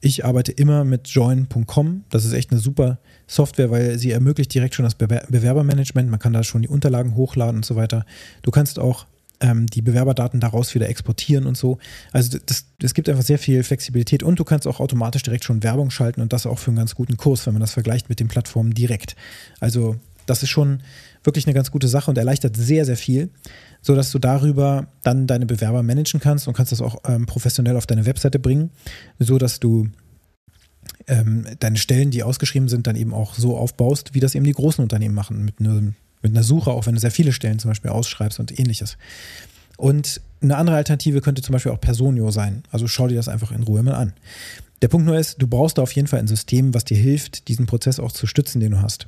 Ich 0.00 0.24
arbeite 0.24 0.52
immer 0.52 0.84
mit 0.84 1.08
join.com. 1.08 2.04
Das 2.10 2.24
ist 2.24 2.32
echt 2.32 2.50
eine 2.50 2.60
super 2.60 2.98
Software, 3.26 3.70
weil 3.70 3.98
sie 3.98 4.12
ermöglicht 4.12 4.52
direkt 4.54 4.74
schon 4.74 4.84
das 4.84 4.94
Bewerbermanagement. 4.94 6.10
Man 6.10 6.20
kann 6.20 6.32
da 6.32 6.44
schon 6.44 6.62
die 6.62 6.68
Unterlagen 6.68 7.14
hochladen 7.14 7.56
und 7.56 7.64
so 7.64 7.76
weiter. 7.76 8.04
Du 8.42 8.50
kannst 8.50 8.78
auch 8.78 9.06
ähm, 9.42 9.66
die 9.66 9.82
Bewerberdaten 9.82 10.40
daraus 10.40 10.74
wieder 10.74 10.88
exportieren 10.88 11.46
und 11.46 11.56
so. 11.56 11.78
Also 12.12 12.38
es 12.80 12.94
gibt 12.94 13.08
einfach 13.08 13.24
sehr 13.24 13.38
viel 13.38 13.62
Flexibilität 13.62 14.22
und 14.22 14.38
du 14.38 14.44
kannst 14.44 14.66
auch 14.66 14.80
automatisch 14.80 15.22
direkt 15.22 15.44
schon 15.44 15.62
Werbung 15.62 15.90
schalten 15.90 16.20
und 16.20 16.32
das 16.32 16.46
auch 16.46 16.58
für 16.58 16.68
einen 16.68 16.78
ganz 16.78 16.94
guten 16.94 17.16
Kurs, 17.16 17.44
wenn 17.46 17.52
man 17.52 17.60
das 17.60 17.72
vergleicht 17.72 18.08
mit 18.08 18.20
den 18.20 18.28
Plattformen 18.28 18.72
direkt. 18.72 19.16
Also 19.60 19.96
das 20.26 20.42
ist 20.42 20.50
schon 20.50 20.82
wirklich 21.24 21.46
eine 21.46 21.54
ganz 21.54 21.70
gute 21.70 21.88
Sache 21.88 22.10
und 22.10 22.16
erleichtert 22.16 22.56
sehr, 22.56 22.84
sehr 22.84 22.96
viel, 22.96 23.30
sodass 23.80 24.12
du 24.12 24.18
darüber 24.18 24.86
dann 25.02 25.26
deine 25.26 25.46
Bewerber 25.46 25.82
managen 25.82 26.20
kannst 26.20 26.46
und 26.46 26.54
kannst 26.54 26.72
das 26.72 26.80
auch 26.80 27.02
ähm, 27.06 27.26
professionell 27.26 27.76
auf 27.76 27.86
deine 27.86 28.06
Webseite 28.06 28.38
bringen, 28.38 28.70
sodass 29.18 29.58
du 29.58 29.88
ähm, 31.08 31.46
deine 31.58 31.78
Stellen, 31.78 32.10
die 32.10 32.22
ausgeschrieben 32.22 32.68
sind, 32.68 32.86
dann 32.86 32.96
eben 32.96 33.12
auch 33.12 33.34
so 33.34 33.56
aufbaust, 33.56 34.14
wie 34.14 34.20
das 34.20 34.34
eben 34.34 34.44
die 34.44 34.52
großen 34.52 34.82
Unternehmen 34.82 35.14
machen, 35.14 35.44
mit 35.44 35.58
einem 35.58 35.94
mit 36.22 36.32
einer 36.32 36.42
Suche, 36.42 36.70
auch 36.70 36.86
wenn 36.86 36.94
du 36.94 37.00
sehr 37.00 37.10
viele 37.10 37.32
Stellen 37.32 37.58
zum 37.58 37.70
Beispiel 37.70 37.90
ausschreibst 37.90 38.40
und 38.40 38.58
ähnliches. 38.58 38.96
Und 39.76 40.20
eine 40.40 40.56
andere 40.56 40.76
Alternative 40.76 41.20
könnte 41.20 41.42
zum 41.42 41.52
Beispiel 41.52 41.72
auch 41.72 41.80
Personio 41.80 42.30
sein. 42.30 42.62
Also 42.70 42.86
schau 42.88 43.08
dir 43.08 43.16
das 43.16 43.28
einfach 43.28 43.52
in 43.52 43.62
Ruhe 43.62 43.82
mal 43.82 43.94
an. 43.94 44.12
Der 44.82 44.88
Punkt 44.88 45.06
nur 45.06 45.16
ist, 45.16 45.40
du 45.40 45.46
brauchst 45.46 45.78
da 45.78 45.82
auf 45.82 45.92
jeden 45.92 46.08
Fall 46.08 46.18
ein 46.18 46.26
System, 46.26 46.74
was 46.74 46.84
dir 46.84 46.96
hilft, 46.96 47.48
diesen 47.48 47.66
Prozess 47.66 48.00
auch 48.00 48.12
zu 48.12 48.26
stützen, 48.26 48.60
den 48.60 48.72
du 48.72 48.82
hast. 48.82 49.06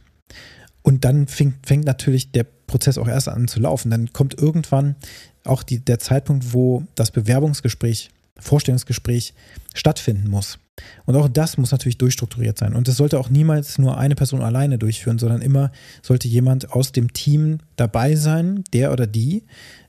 Und 0.82 1.04
dann 1.04 1.26
fängt, 1.26 1.66
fängt 1.66 1.84
natürlich 1.84 2.30
der 2.30 2.44
Prozess 2.44 2.98
auch 2.98 3.08
erst 3.08 3.28
an 3.28 3.48
zu 3.48 3.58
laufen. 3.58 3.90
Dann 3.90 4.12
kommt 4.12 4.38
irgendwann 4.38 4.96
auch 5.44 5.62
die, 5.62 5.80
der 5.80 5.98
Zeitpunkt, 5.98 6.52
wo 6.52 6.84
das 6.94 7.10
Bewerbungsgespräch, 7.10 8.10
Vorstellungsgespräch 8.38 9.34
stattfinden 9.74 10.28
muss. 10.28 10.58
Und 11.06 11.16
auch 11.16 11.28
das 11.28 11.56
muss 11.56 11.70
natürlich 11.70 11.98
durchstrukturiert 11.98 12.58
sein. 12.58 12.74
Und 12.74 12.88
das 12.88 12.96
sollte 12.96 13.18
auch 13.18 13.30
niemals 13.30 13.78
nur 13.78 13.96
eine 13.96 14.14
Person 14.14 14.42
alleine 14.42 14.78
durchführen, 14.78 15.18
sondern 15.18 15.42
immer 15.42 15.70
sollte 16.02 16.28
jemand 16.28 16.72
aus 16.72 16.92
dem 16.92 17.12
Team 17.12 17.58
dabei 17.76 18.16
sein, 18.16 18.64
der 18.72 18.92
oder 18.92 19.06
die 19.06 19.44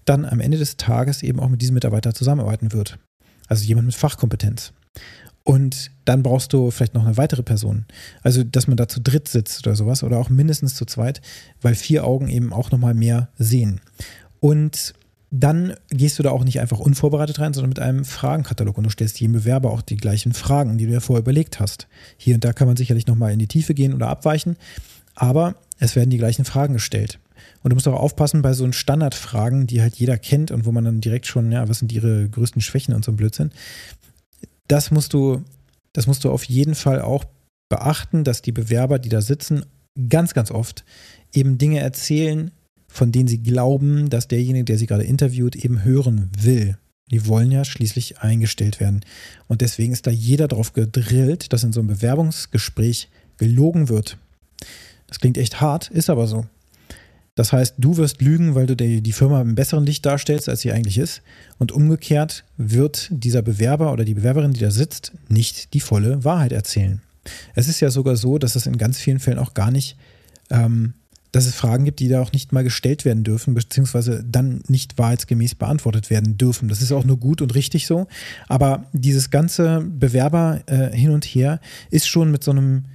dann 0.05 0.25
am 0.25 0.39
Ende 0.39 0.57
des 0.57 0.77
Tages 0.77 1.23
eben 1.23 1.39
auch 1.39 1.49
mit 1.49 1.61
diesem 1.61 1.73
Mitarbeiter 1.73 2.13
zusammenarbeiten 2.13 2.71
wird. 2.71 2.99
Also 3.47 3.65
jemand 3.65 3.87
mit 3.87 3.95
Fachkompetenz. 3.95 4.73
Und 5.43 5.91
dann 6.05 6.23
brauchst 6.23 6.53
du 6.53 6.71
vielleicht 6.71 6.95
noch 6.95 7.05
eine 7.05 7.17
weitere 7.17 7.43
Person. 7.43 7.85
Also, 8.23 8.43
dass 8.43 8.67
man 8.67 8.77
da 8.77 8.87
zu 8.87 8.99
dritt 8.99 9.27
sitzt 9.27 9.65
oder 9.65 9.75
sowas 9.75 10.03
oder 10.03 10.17
auch 10.17 10.29
mindestens 10.29 10.73
zu 10.73 10.85
zweit, 10.85 11.21
weil 11.61 11.75
vier 11.75 12.03
Augen 12.03 12.29
eben 12.29 12.51
auch 12.51 12.71
nochmal 12.71 12.95
mehr 12.95 13.29
sehen. 13.37 13.79
Und 14.39 14.95
dann 15.39 15.75
gehst 15.89 16.17
du 16.17 16.23
da 16.23 16.31
auch 16.31 16.45
nicht 16.45 16.61
einfach 16.61 16.79
unvorbereitet 16.79 17.39
rein, 17.39 17.53
sondern 17.53 17.69
mit 17.69 17.79
einem 17.79 18.05
Fragenkatalog 18.05 18.77
und 18.77 18.85
du 18.85 18.89
stellst 18.89 19.19
jedem 19.19 19.33
Bewerber 19.33 19.71
auch 19.71 19.81
die 19.81 19.97
gleichen 19.97 20.33
Fragen, 20.33 20.77
die 20.77 20.85
du 20.85 20.91
dir 20.91 21.01
vorher 21.01 21.21
überlegt 21.21 21.59
hast. 21.59 21.87
Hier 22.15 22.35
und 22.35 22.45
da 22.45 22.53
kann 22.53 22.67
man 22.67 22.77
sicherlich 22.77 23.07
nochmal 23.07 23.33
in 23.33 23.39
die 23.39 23.47
Tiefe 23.47 23.73
gehen 23.73 23.93
oder 23.93 24.07
abweichen, 24.07 24.55
aber 25.13 25.55
es 25.77 25.95
werden 25.95 26.09
die 26.09 26.17
gleichen 26.17 26.45
Fragen 26.45 26.73
gestellt. 26.73 27.19
Und 27.63 27.71
du 27.71 27.75
musst 27.75 27.87
auch 27.87 27.99
aufpassen 27.99 28.41
bei 28.41 28.53
so 28.53 28.71
Standardfragen, 28.71 29.67
die 29.67 29.81
halt 29.81 29.95
jeder 29.95 30.17
kennt 30.17 30.51
und 30.51 30.65
wo 30.65 30.71
man 30.71 30.85
dann 30.85 31.01
direkt 31.01 31.27
schon, 31.27 31.51
ja, 31.51 31.67
was 31.67 31.79
sind 31.79 31.91
ihre 31.91 32.29
größten 32.29 32.61
Schwächen 32.61 32.93
und 32.93 33.03
so 33.03 33.11
ein 33.11 33.17
Blödsinn. 33.17 33.51
Das 34.67 34.89
musst 34.89 35.13
du, 35.13 35.43
das 35.91 36.07
musst 36.07 36.23
du 36.23 36.31
auf 36.31 36.45
jeden 36.45 36.75
Fall 36.75 37.01
auch 37.01 37.25
beachten, 37.67 38.23
dass 38.23 38.41
die 38.41 38.53
Bewerber, 38.53 38.99
die 38.99 39.09
da 39.09 39.21
sitzen, 39.21 39.65
ganz, 40.09 40.33
ganz 40.33 40.49
oft 40.49 40.85
eben 41.33 41.57
Dinge 41.57 41.79
erzählen, 41.79 42.51
von 42.95 43.11
denen 43.11 43.27
sie 43.27 43.43
glauben, 43.43 44.09
dass 44.09 44.29
derjenige, 44.29 44.63
der 44.63 44.77
sie 44.77 44.87
gerade 44.87 45.03
interviewt, 45.03 45.55
eben 45.55 45.83
hören 45.83 46.29
will. 46.39 46.77
Die 47.11 47.27
wollen 47.27 47.51
ja 47.51 47.65
schließlich 47.65 48.19
eingestellt 48.19 48.79
werden. 48.79 49.01
Und 49.47 49.61
deswegen 49.61 49.91
ist 49.91 50.07
da 50.07 50.11
jeder 50.11 50.47
darauf 50.47 50.71
gedrillt, 50.71 51.51
dass 51.51 51.63
in 51.63 51.73
so 51.73 51.81
einem 51.81 51.89
Bewerbungsgespräch 51.89 53.09
gelogen 53.37 53.89
wird. 53.89 54.17
Das 55.07 55.19
klingt 55.19 55.37
echt 55.37 55.59
hart, 55.59 55.89
ist 55.89 56.09
aber 56.09 56.25
so. 56.25 56.45
Das 57.35 57.51
heißt, 57.51 57.75
du 57.77 57.97
wirst 57.97 58.21
lügen, 58.21 58.55
weil 58.55 58.65
du 58.65 58.77
die 58.77 59.11
Firma 59.11 59.41
im 59.41 59.55
besseren 59.55 59.85
Licht 59.85 60.05
darstellst, 60.05 60.47
als 60.47 60.61
sie 60.61 60.71
eigentlich 60.71 60.97
ist. 60.97 61.21
Und 61.59 61.73
umgekehrt 61.73 62.45
wird 62.55 63.09
dieser 63.11 63.41
Bewerber 63.41 63.91
oder 63.91 64.05
die 64.05 64.13
Bewerberin, 64.13 64.53
die 64.53 64.61
da 64.61 64.71
sitzt, 64.71 65.11
nicht 65.27 65.73
die 65.73 65.81
volle 65.81 66.23
Wahrheit 66.23 66.53
erzählen. 66.53 67.01
Es 67.55 67.67
ist 67.67 67.81
ja 67.81 67.89
sogar 67.89 68.15
so, 68.15 68.37
dass 68.37 68.55
es 68.55 68.67
in 68.67 68.77
ganz 68.77 68.99
vielen 68.99 69.19
Fällen 69.19 69.39
auch 69.39 69.53
gar 69.53 69.69
nicht 69.69 69.97
ähm, 70.49 70.93
dass 71.35 71.47
es 71.47 71.55
Fragen 71.55 71.83
gibt, 71.83 71.99
die 71.99 72.07
da 72.07 72.21
auch 72.21 72.31
nicht 72.31 72.53
mal 72.53 72.63
gestellt 72.63 73.03
werden 73.03 73.25
dürfen, 73.25 73.55
beziehungsweise 73.55 74.23
dann 74.23 74.63
nicht 74.69 74.97
wahrheitsgemäß 74.97 75.55
beantwortet 75.55 76.09
werden 76.09 76.37
dürfen. 76.37 76.69
Das 76.69 76.81
ist 76.81 76.93
auch 76.93 77.03
nur 77.03 77.19
gut 77.19 77.41
und 77.41 77.55
richtig 77.55 77.87
so. 77.87 78.07
Aber 78.47 78.85
dieses 78.93 79.31
ganze 79.31 79.81
Bewerber 79.81 80.61
äh, 80.67 80.95
hin 80.95 81.11
und 81.11 81.25
her 81.25 81.59
ist 81.91 82.07
schon 82.07 82.31
mit 82.31 82.41
so 82.41 82.51
einem 82.51 82.85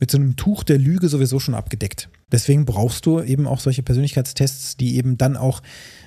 mit 0.00 0.10
so 0.10 0.16
einem 0.16 0.36
Tuch 0.36 0.64
der 0.64 0.78
Lüge 0.78 1.08
sowieso 1.08 1.38
schon 1.40 1.54
abgedeckt. 1.54 2.08
Deswegen 2.32 2.64
brauchst 2.64 3.04
du 3.04 3.20
eben 3.20 3.46
auch 3.46 3.60
solche 3.60 3.82
Persönlichkeitstests, 3.82 4.78
die 4.78 4.96
eben 4.96 5.18
dann 5.18 5.36
auch 5.36 5.62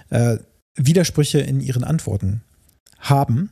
äh, 0.09 0.37
Widersprüche 0.75 1.39
in 1.39 1.59
ihren 1.59 1.83
Antworten 1.83 2.41
haben. 2.97 3.51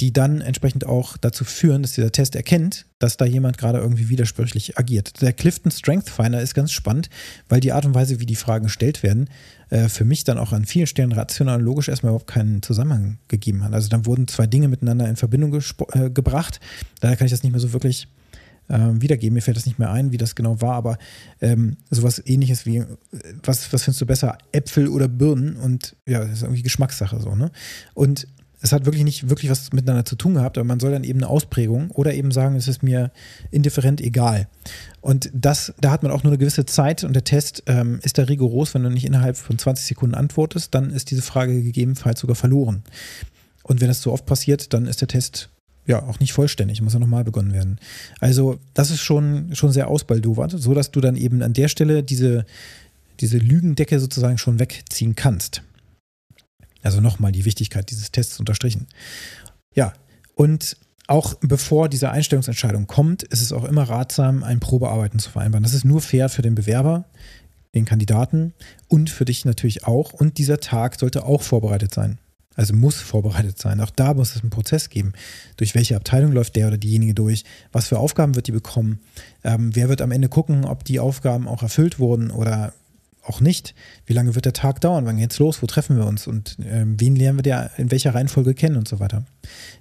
Die 0.00 0.12
dann 0.12 0.40
entsprechend 0.40 0.86
auch 0.86 1.16
dazu 1.16 1.44
führen, 1.44 1.82
dass 1.82 1.92
dieser 1.92 2.12
Test 2.12 2.36
erkennt, 2.36 2.86
dass 2.98 3.16
da 3.16 3.24
jemand 3.24 3.56
gerade 3.56 3.78
irgendwie 3.78 4.08
widersprüchlich 4.08 4.78
agiert. 4.78 5.22
Der 5.22 5.32
Clifton 5.32 5.70
Strength 5.70 6.10
Finder 6.10 6.42
ist 6.42 6.54
ganz 6.54 6.72
spannend, 6.72 7.08
weil 7.48 7.60
die 7.60 7.72
Art 7.72 7.86
und 7.86 7.94
Weise, 7.94 8.20
wie 8.20 8.26
die 8.26 8.36
Fragen 8.36 8.64
gestellt 8.64 9.02
werden, 9.02 9.30
äh, 9.70 9.88
für 9.88 10.04
mich 10.04 10.24
dann 10.24 10.38
auch 10.38 10.52
an 10.52 10.66
vielen 10.66 10.86
Stellen 10.86 11.12
rational 11.12 11.58
und 11.58 11.64
logisch 11.64 11.88
erstmal 11.88 12.10
überhaupt 12.10 12.30
keinen 12.30 12.62
Zusammenhang 12.62 13.18
gegeben 13.28 13.64
hat. 13.64 13.72
Also 13.72 13.88
dann 13.88 14.06
wurden 14.06 14.28
zwei 14.28 14.46
Dinge 14.46 14.68
miteinander 14.68 15.08
in 15.08 15.16
Verbindung 15.16 15.54
äh, 15.54 16.10
gebracht. 16.10 16.60
Daher 17.00 17.16
kann 17.16 17.26
ich 17.26 17.32
das 17.32 17.42
nicht 17.42 17.52
mehr 17.52 17.60
so 17.60 17.72
wirklich 17.72 18.08
ähm, 18.68 19.00
wiedergeben. 19.00 19.34
Mir 19.34 19.42
fällt 19.42 19.56
das 19.56 19.66
nicht 19.66 19.78
mehr 19.78 19.90
ein, 19.90 20.12
wie 20.12 20.16
das 20.16 20.34
genau 20.34 20.60
war, 20.60 20.74
aber 20.74 20.98
ähm, 21.40 21.76
sowas 21.90 22.22
ähnliches 22.24 22.66
wie, 22.66 22.84
was, 23.42 23.72
was 23.72 23.84
findest 23.84 24.00
du 24.00 24.06
besser, 24.06 24.38
Äpfel 24.52 24.88
oder 24.88 25.08
Birnen? 25.08 25.56
Und 25.56 25.96
ja, 26.06 26.20
das 26.20 26.32
ist 26.32 26.42
irgendwie 26.42 26.62
Geschmackssache 26.62 27.20
so, 27.20 27.34
ne? 27.34 27.50
Und 27.94 28.26
es 28.62 28.72
hat 28.72 28.86
wirklich 28.86 29.04
nicht 29.04 29.28
wirklich 29.28 29.50
was 29.50 29.72
miteinander 29.72 30.04
zu 30.04 30.16
tun 30.16 30.34
gehabt, 30.34 30.56
aber 30.56 30.64
man 30.64 30.80
soll 30.80 30.90
dann 30.90 31.04
eben 31.04 31.20
eine 31.20 31.28
Ausprägung 31.28 31.90
oder 31.90 32.14
eben 32.14 32.30
sagen, 32.30 32.56
es 32.56 32.68
ist 32.68 32.82
mir 32.82 33.10
indifferent 33.50 34.00
egal. 34.00 34.48
Und 35.00 35.30
das, 35.34 35.74
da 35.80 35.90
hat 35.90 36.02
man 36.02 36.10
auch 36.10 36.22
nur 36.22 36.32
eine 36.32 36.38
gewisse 36.38 36.66
Zeit 36.66 37.04
und 37.04 37.12
der 37.12 37.24
Test 37.24 37.62
ähm, 37.66 38.00
ist 38.02 38.18
da 38.18 38.24
rigoros, 38.24 38.74
wenn 38.74 38.82
du 38.82 38.90
nicht 38.90 39.04
innerhalb 39.04 39.36
von 39.36 39.58
20 39.58 39.86
Sekunden 39.86 40.14
antwortest, 40.14 40.74
dann 40.74 40.90
ist 40.90 41.10
diese 41.10 41.22
Frage 41.22 41.62
gegebenenfalls 41.62 42.20
sogar 42.20 42.36
verloren. 42.36 42.82
Und 43.62 43.80
wenn 43.80 43.88
das 43.88 44.00
so 44.00 44.12
oft 44.12 44.26
passiert, 44.26 44.72
dann 44.72 44.86
ist 44.86 45.00
der 45.00 45.08
Test 45.08 45.50
ja 45.86 46.02
auch 46.02 46.18
nicht 46.18 46.32
vollständig, 46.32 46.80
muss 46.82 46.94
ja 46.94 46.98
nochmal 46.98 47.24
begonnen 47.24 47.52
werden. 47.52 47.78
Also 48.20 48.58
das 48.74 48.90
ist 48.90 49.00
schon, 49.00 49.54
schon 49.54 49.72
sehr 49.72 49.88
ausbaldowert, 49.88 50.52
so 50.52 50.74
dass 50.74 50.90
du 50.90 51.00
dann 51.00 51.16
eben 51.16 51.42
an 51.42 51.52
der 51.52 51.68
Stelle 51.68 52.02
diese, 52.02 52.44
diese 53.20 53.38
Lügendecke 53.38 54.00
sozusagen 54.00 54.38
schon 54.38 54.58
wegziehen 54.58 55.14
kannst. 55.14 55.62
Also 56.86 57.00
nochmal 57.00 57.32
die 57.32 57.44
Wichtigkeit 57.44 57.90
dieses 57.90 58.12
Tests 58.12 58.38
unterstrichen. 58.38 58.86
Ja, 59.74 59.92
und 60.34 60.76
auch 61.08 61.34
bevor 61.40 61.88
diese 61.88 62.10
Einstellungsentscheidung 62.10 62.86
kommt, 62.86 63.22
ist 63.24 63.42
es 63.42 63.52
auch 63.52 63.64
immer 63.64 63.82
ratsam, 63.84 64.44
ein 64.44 64.60
Probearbeiten 64.60 65.18
zu 65.18 65.30
vereinbaren. 65.30 65.62
Das 65.62 65.74
ist 65.74 65.84
nur 65.84 66.00
fair 66.00 66.28
für 66.28 66.42
den 66.42 66.54
Bewerber, 66.54 67.04
den 67.74 67.84
Kandidaten 67.84 68.54
und 68.88 69.10
für 69.10 69.24
dich 69.24 69.44
natürlich 69.44 69.84
auch. 69.84 70.12
Und 70.12 70.38
dieser 70.38 70.60
Tag 70.60 70.98
sollte 70.98 71.24
auch 71.24 71.42
vorbereitet 71.42 71.92
sein. 71.92 72.18
Also 72.54 72.74
muss 72.74 73.00
vorbereitet 73.00 73.58
sein. 73.58 73.80
Auch 73.80 73.90
da 73.90 74.14
muss 74.14 74.34
es 74.34 74.42
einen 74.42 74.50
Prozess 74.50 74.88
geben. 74.88 75.12
Durch 75.58 75.74
welche 75.74 75.94
Abteilung 75.94 76.32
läuft 76.32 76.56
der 76.56 76.68
oder 76.68 76.78
diejenige 76.78 77.14
durch? 77.14 77.44
Was 77.70 77.88
für 77.88 77.98
Aufgaben 77.98 78.34
wird 78.34 78.46
die 78.46 78.52
bekommen? 78.52 79.00
Ähm, 79.44 79.74
wer 79.74 79.88
wird 79.88 80.00
am 80.00 80.10
Ende 80.10 80.28
gucken, 80.28 80.64
ob 80.64 80.84
die 80.84 80.98
Aufgaben 80.98 81.48
auch 81.48 81.62
erfüllt 81.62 81.98
wurden 81.98 82.30
oder 82.30 82.72
auch 83.26 83.40
nicht. 83.40 83.74
Wie 84.06 84.12
lange 84.12 84.34
wird 84.34 84.44
der 84.44 84.52
Tag 84.52 84.80
dauern? 84.80 85.06
Wann 85.06 85.16
geht's 85.16 85.38
los? 85.38 85.62
Wo 85.62 85.66
treffen 85.66 85.96
wir 85.96 86.06
uns? 86.06 86.26
Und 86.26 86.56
ähm, 86.64 86.98
wen 86.98 87.16
lernen 87.16 87.38
wir 87.38 87.42
der 87.42 87.70
in 87.76 87.90
welcher 87.90 88.14
Reihenfolge 88.14 88.54
kennen 88.54 88.76
und 88.76 88.88
so 88.88 89.00
weiter? 89.00 89.24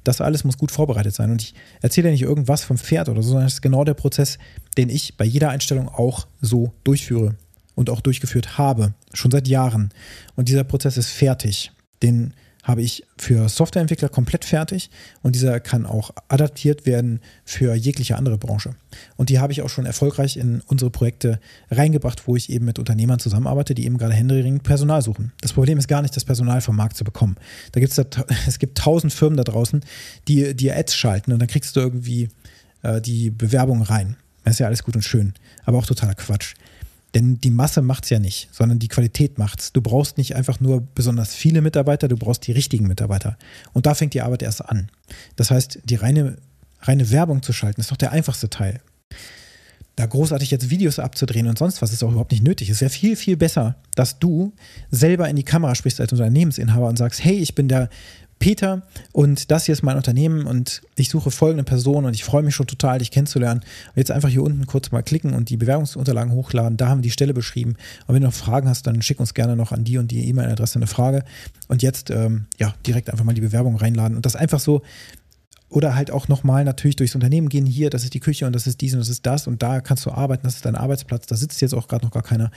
Das 0.03 0.21
alles 0.21 0.43
muss 0.43 0.57
gut 0.57 0.71
vorbereitet 0.71 1.13
sein. 1.13 1.31
Und 1.31 1.41
ich 1.41 1.53
erzähle 1.81 2.07
ja 2.07 2.11
nicht 2.11 2.23
irgendwas 2.23 2.63
vom 2.63 2.77
Pferd 2.77 3.09
oder 3.09 3.21
so, 3.21 3.29
sondern 3.29 3.47
es 3.47 3.55
ist 3.55 3.61
genau 3.61 3.83
der 3.83 3.93
Prozess, 3.93 4.37
den 4.77 4.89
ich 4.89 5.17
bei 5.17 5.25
jeder 5.25 5.49
Einstellung 5.49 5.87
auch 5.87 6.27
so 6.41 6.73
durchführe 6.83 7.35
und 7.75 7.89
auch 7.89 8.01
durchgeführt 8.01 8.57
habe, 8.57 8.93
schon 9.13 9.31
seit 9.31 9.47
Jahren. 9.47 9.89
Und 10.35 10.49
dieser 10.49 10.63
Prozess 10.63 10.97
ist 10.97 11.09
fertig. 11.09 11.71
Den 12.01 12.33
habe 12.65 12.81
ich 12.81 13.05
für 13.17 13.47
Softwareentwickler 13.47 14.09
komplett 14.09 14.43
fertig 14.43 14.89
und 15.21 15.35
dieser 15.35 15.59
kann 15.59 15.85
auch 15.85 16.11
adaptiert 16.27 16.87
werden 16.87 17.21
für 17.45 17.75
jegliche 17.75 18.17
andere 18.17 18.39
Branche. 18.39 18.75
Und 19.15 19.29
die 19.29 19.39
habe 19.39 19.53
ich 19.53 19.61
auch 19.61 19.69
schon 19.69 19.85
erfolgreich 19.85 20.35
in 20.35 20.61
unsere 20.65 20.89
Projekte 20.89 21.39
reingebracht, 21.69 22.27
wo 22.27 22.35
ich 22.35 22.49
eben 22.49 22.65
mit 22.65 22.79
Unternehmern 22.79 23.19
zusammenarbeite, 23.19 23.75
die 23.75 23.85
eben 23.85 23.99
gerade 23.99 24.15
händeringend 24.15 24.63
Personal 24.63 25.03
suchen. 25.03 25.31
Das 25.41 25.53
Problem 25.53 25.77
ist 25.77 25.87
gar 25.87 26.01
nicht, 26.01 26.15
das 26.15 26.25
Personal 26.25 26.59
vom 26.59 26.75
Markt 26.75 26.97
zu 26.97 27.03
bekommen. 27.03 27.35
Da 27.71 27.79
gibt's 27.79 27.95
da, 27.95 28.03
es 28.47 28.57
gibt 28.57 28.79
tausend 28.79 29.13
Firmen 29.13 29.37
da 29.37 29.43
draußen, 29.43 29.81
die 30.27 30.55
dir 30.55 30.75
Ads 30.75 30.95
schalten 30.95 31.33
und 31.33 31.39
dann 31.39 31.47
kriegst 31.47 31.75
du 31.75 31.81
irgendwie 31.81 32.29
äh, 32.81 32.99
die 32.99 33.29
Bewerbung 33.29 33.83
rein. 33.83 34.17
Das 34.43 34.55
ist 34.55 34.59
ja 34.59 34.67
alles 34.67 34.83
gut 34.83 34.95
und 34.95 35.03
schön, 35.03 35.33
aber 35.65 35.77
auch 35.77 35.85
totaler 35.85 36.15
Quatsch. 36.15 36.55
Denn 37.15 37.39
die 37.39 37.49
Masse 37.49 37.81
macht 37.81 38.03
es 38.03 38.09
ja 38.09 38.19
nicht, 38.19 38.49
sondern 38.51 38.77
die 38.77 38.89
Qualität 38.89 39.37
macht 39.37 39.61
es. 39.61 39.71
Du 39.71 39.81
brauchst 39.81 40.17
nicht 40.17 40.35
einfach 40.35 40.59
nur 40.59 40.81
besonders 40.81 41.33
viele 41.33 41.61
Mitarbeiter, 41.61 42.09
du 42.09 42.17
brauchst 42.17 42.45
die 42.45 42.51
richtigen 42.51 42.87
Mitarbeiter. 42.87 43.37
Und 43.71 43.85
da 43.85 43.95
fängt 43.95 44.13
die 44.13 44.21
Arbeit 44.21 44.43
erst 44.43 44.65
an. 44.65 44.89
Das 45.37 45.49
heißt, 45.49 45.79
die 45.85 45.95
reine, 45.95 46.35
reine 46.81 47.09
Werbung 47.11 47.41
zu 47.41 47.53
schalten, 47.53 47.79
ist 47.79 47.89
doch 47.89 47.97
der 47.97 48.11
einfachste 48.11 48.49
Teil. 48.49 48.81
Da 49.95 50.05
großartig 50.05 50.51
jetzt 50.51 50.69
Videos 50.69 50.99
abzudrehen 50.99 51.47
und 51.47 51.57
sonst 51.57 51.81
was 51.81 51.93
ist 51.93 52.03
auch 52.03 52.11
überhaupt 52.11 52.33
nicht 52.33 52.43
nötig. 52.43 52.69
Es 52.69 52.81
wäre 52.81 52.91
viel, 52.91 53.15
viel 53.15 53.37
besser, 53.37 53.77
dass 53.95 54.19
du 54.19 54.51
selber 54.91 55.29
in 55.29 55.37
die 55.37 55.43
Kamera 55.43 55.73
sprichst 55.73 56.01
als 56.01 56.11
Unternehmensinhaber 56.11 56.89
und 56.89 56.97
sagst, 56.97 57.23
hey, 57.23 57.37
ich 57.37 57.55
bin 57.55 57.69
der 57.69 57.89
Peter 58.39 58.83
und 59.11 59.49
das 59.49 59.65
hier 59.65 59.73
ist 59.73 59.81
mein 59.81 59.97
Unternehmen 59.97 60.45
und 60.45 60.81
ich 60.95 61.09
suche 61.09 61.31
folgende 61.31 61.63
Person 61.63 62.05
und 62.05 62.13
ich 62.13 62.23
freue 62.23 62.43
mich 62.43 62.53
schon 62.53 62.67
total, 62.67 62.99
dich 62.99 63.11
kennenzulernen. 63.11 63.61
Und 63.61 63.97
jetzt 63.97 64.11
einfach 64.11 64.29
hier 64.29 64.43
unten 64.43 64.67
kurz 64.67 64.91
mal 64.91 65.03
klicken 65.03 65.33
und 65.33 65.49
die 65.49 65.57
Bewerbungsunterlagen 65.57 66.33
hochladen. 66.33 66.77
Da 66.77 66.89
haben 66.89 66.99
wir 66.99 67.03
die 67.03 67.11
Stelle 67.11 67.33
beschrieben. 67.33 67.75
Und 68.07 68.15
wenn 68.15 68.21
du 68.21 68.27
noch 68.27 68.33
Fragen 68.33 68.67
hast, 68.67 68.87
dann 68.87 69.01
schick 69.01 69.19
uns 69.19 69.33
gerne 69.33 69.55
noch 69.55 69.71
an 69.71 69.83
die 69.83 69.97
und 69.97 70.11
die 70.11 70.27
E-Mail-Adresse 70.27 70.79
eine 70.79 70.87
Frage. 70.87 71.23
Und 71.67 71.81
jetzt 71.81 72.11
ähm, 72.11 72.45
ja 72.59 72.73
direkt 72.85 73.09
einfach 73.09 73.25
mal 73.25 73.33
die 73.33 73.41
Bewerbung 73.41 73.77
reinladen 73.77 74.15
und 74.15 74.25
das 74.25 74.35
einfach 74.35 74.59
so 74.59 74.81
oder 75.69 75.95
halt 75.95 76.11
auch 76.11 76.27
nochmal 76.27 76.63
natürlich 76.63 76.95
durchs 76.95 77.15
Unternehmen 77.15 77.49
gehen. 77.49 77.65
Hier, 77.65 77.89
das 77.89 78.03
ist 78.03 78.13
die 78.13 78.19
Küche 78.19 78.45
und 78.45 78.53
das 78.53 78.67
ist 78.67 78.81
dies 78.81 78.93
und 78.93 78.99
das 78.99 79.09
ist 79.09 79.25
das 79.25 79.47
und 79.47 79.63
da 79.63 79.81
kannst 79.81 80.05
du 80.05 80.11
arbeiten, 80.11 80.43
das 80.43 80.55
ist 80.55 80.65
dein 80.65 80.75
Arbeitsplatz. 80.75 81.25
Da 81.25 81.35
sitzt 81.35 81.61
jetzt 81.61 81.73
auch 81.73 81.87
gerade 81.87 82.05
noch 82.05 82.11
gar 82.11 82.23
keiner 82.23 82.51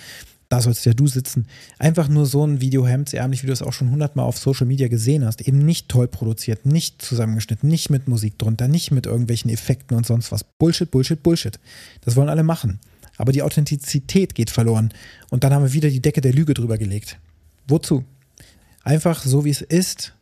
da 0.48 0.60
sollst 0.60 0.86
ja 0.86 0.94
du 0.94 1.06
sitzen. 1.06 1.46
Einfach 1.78 2.08
nur 2.08 2.24
so 2.24 2.46
ein 2.46 2.60
Video 2.60 2.86
hemdsärmlich, 2.86 3.42
wie 3.42 3.48
du 3.48 3.52
es 3.52 3.62
auch 3.62 3.72
schon 3.72 3.90
hundertmal 3.90 4.24
auf 4.24 4.38
Social 4.38 4.66
Media 4.66 4.88
gesehen 4.88 5.24
hast. 5.24 5.42
Eben 5.42 5.58
nicht 5.58 5.88
toll 5.88 6.08
produziert, 6.08 6.64
nicht 6.64 7.02
zusammengeschnitten, 7.02 7.68
nicht 7.68 7.90
mit 7.90 8.08
Musik 8.08 8.38
drunter, 8.38 8.66
nicht 8.66 8.90
mit 8.90 9.06
irgendwelchen 9.06 9.50
Effekten 9.50 9.96
und 9.96 10.06
sonst 10.06 10.32
was. 10.32 10.44
Bullshit, 10.44 10.90
Bullshit, 10.90 11.22
Bullshit. 11.22 11.58
Das 12.02 12.16
wollen 12.16 12.30
alle 12.30 12.42
machen. 12.42 12.80
Aber 13.18 13.32
die 13.32 13.42
Authentizität 13.42 14.34
geht 14.34 14.50
verloren. 14.50 14.92
Und 15.28 15.44
dann 15.44 15.52
haben 15.52 15.64
wir 15.64 15.72
wieder 15.72 15.90
die 15.90 16.00
Decke 16.00 16.20
der 16.20 16.32
Lüge 16.32 16.54
drüber 16.54 16.78
gelegt. 16.78 17.18
Wozu? 17.66 18.04
Einfach 18.84 19.22
so, 19.22 19.44
wie 19.44 19.50
es 19.50 19.60
ist, 19.60 20.14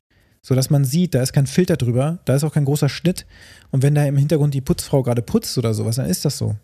sodass 0.43 0.71
man 0.71 0.85
sieht, 0.85 1.15
da 1.15 1.23
ist 1.23 1.33
kein 1.33 1.47
Filter 1.47 1.77
drüber, 1.77 2.19
da 2.25 2.35
ist 2.35 2.43
auch 2.43 2.53
kein 2.53 2.65
großer 2.65 2.89
Schnitt. 2.89 3.27
Und 3.71 3.83
wenn 3.83 3.95
da 3.95 4.05
im 4.05 4.17
Hintergrund 4.17 4.55
die 4.55 4.61
Putzfrau 4.61 5.05
gerade 5.05 5.23
putzt 5.23 5.57
oder 5.59 5.73
sowas, 5.73 5.97
dann 5.97 6.07
ist 6.07 6.25
das 6.25 6.39
so. 6.39 6.57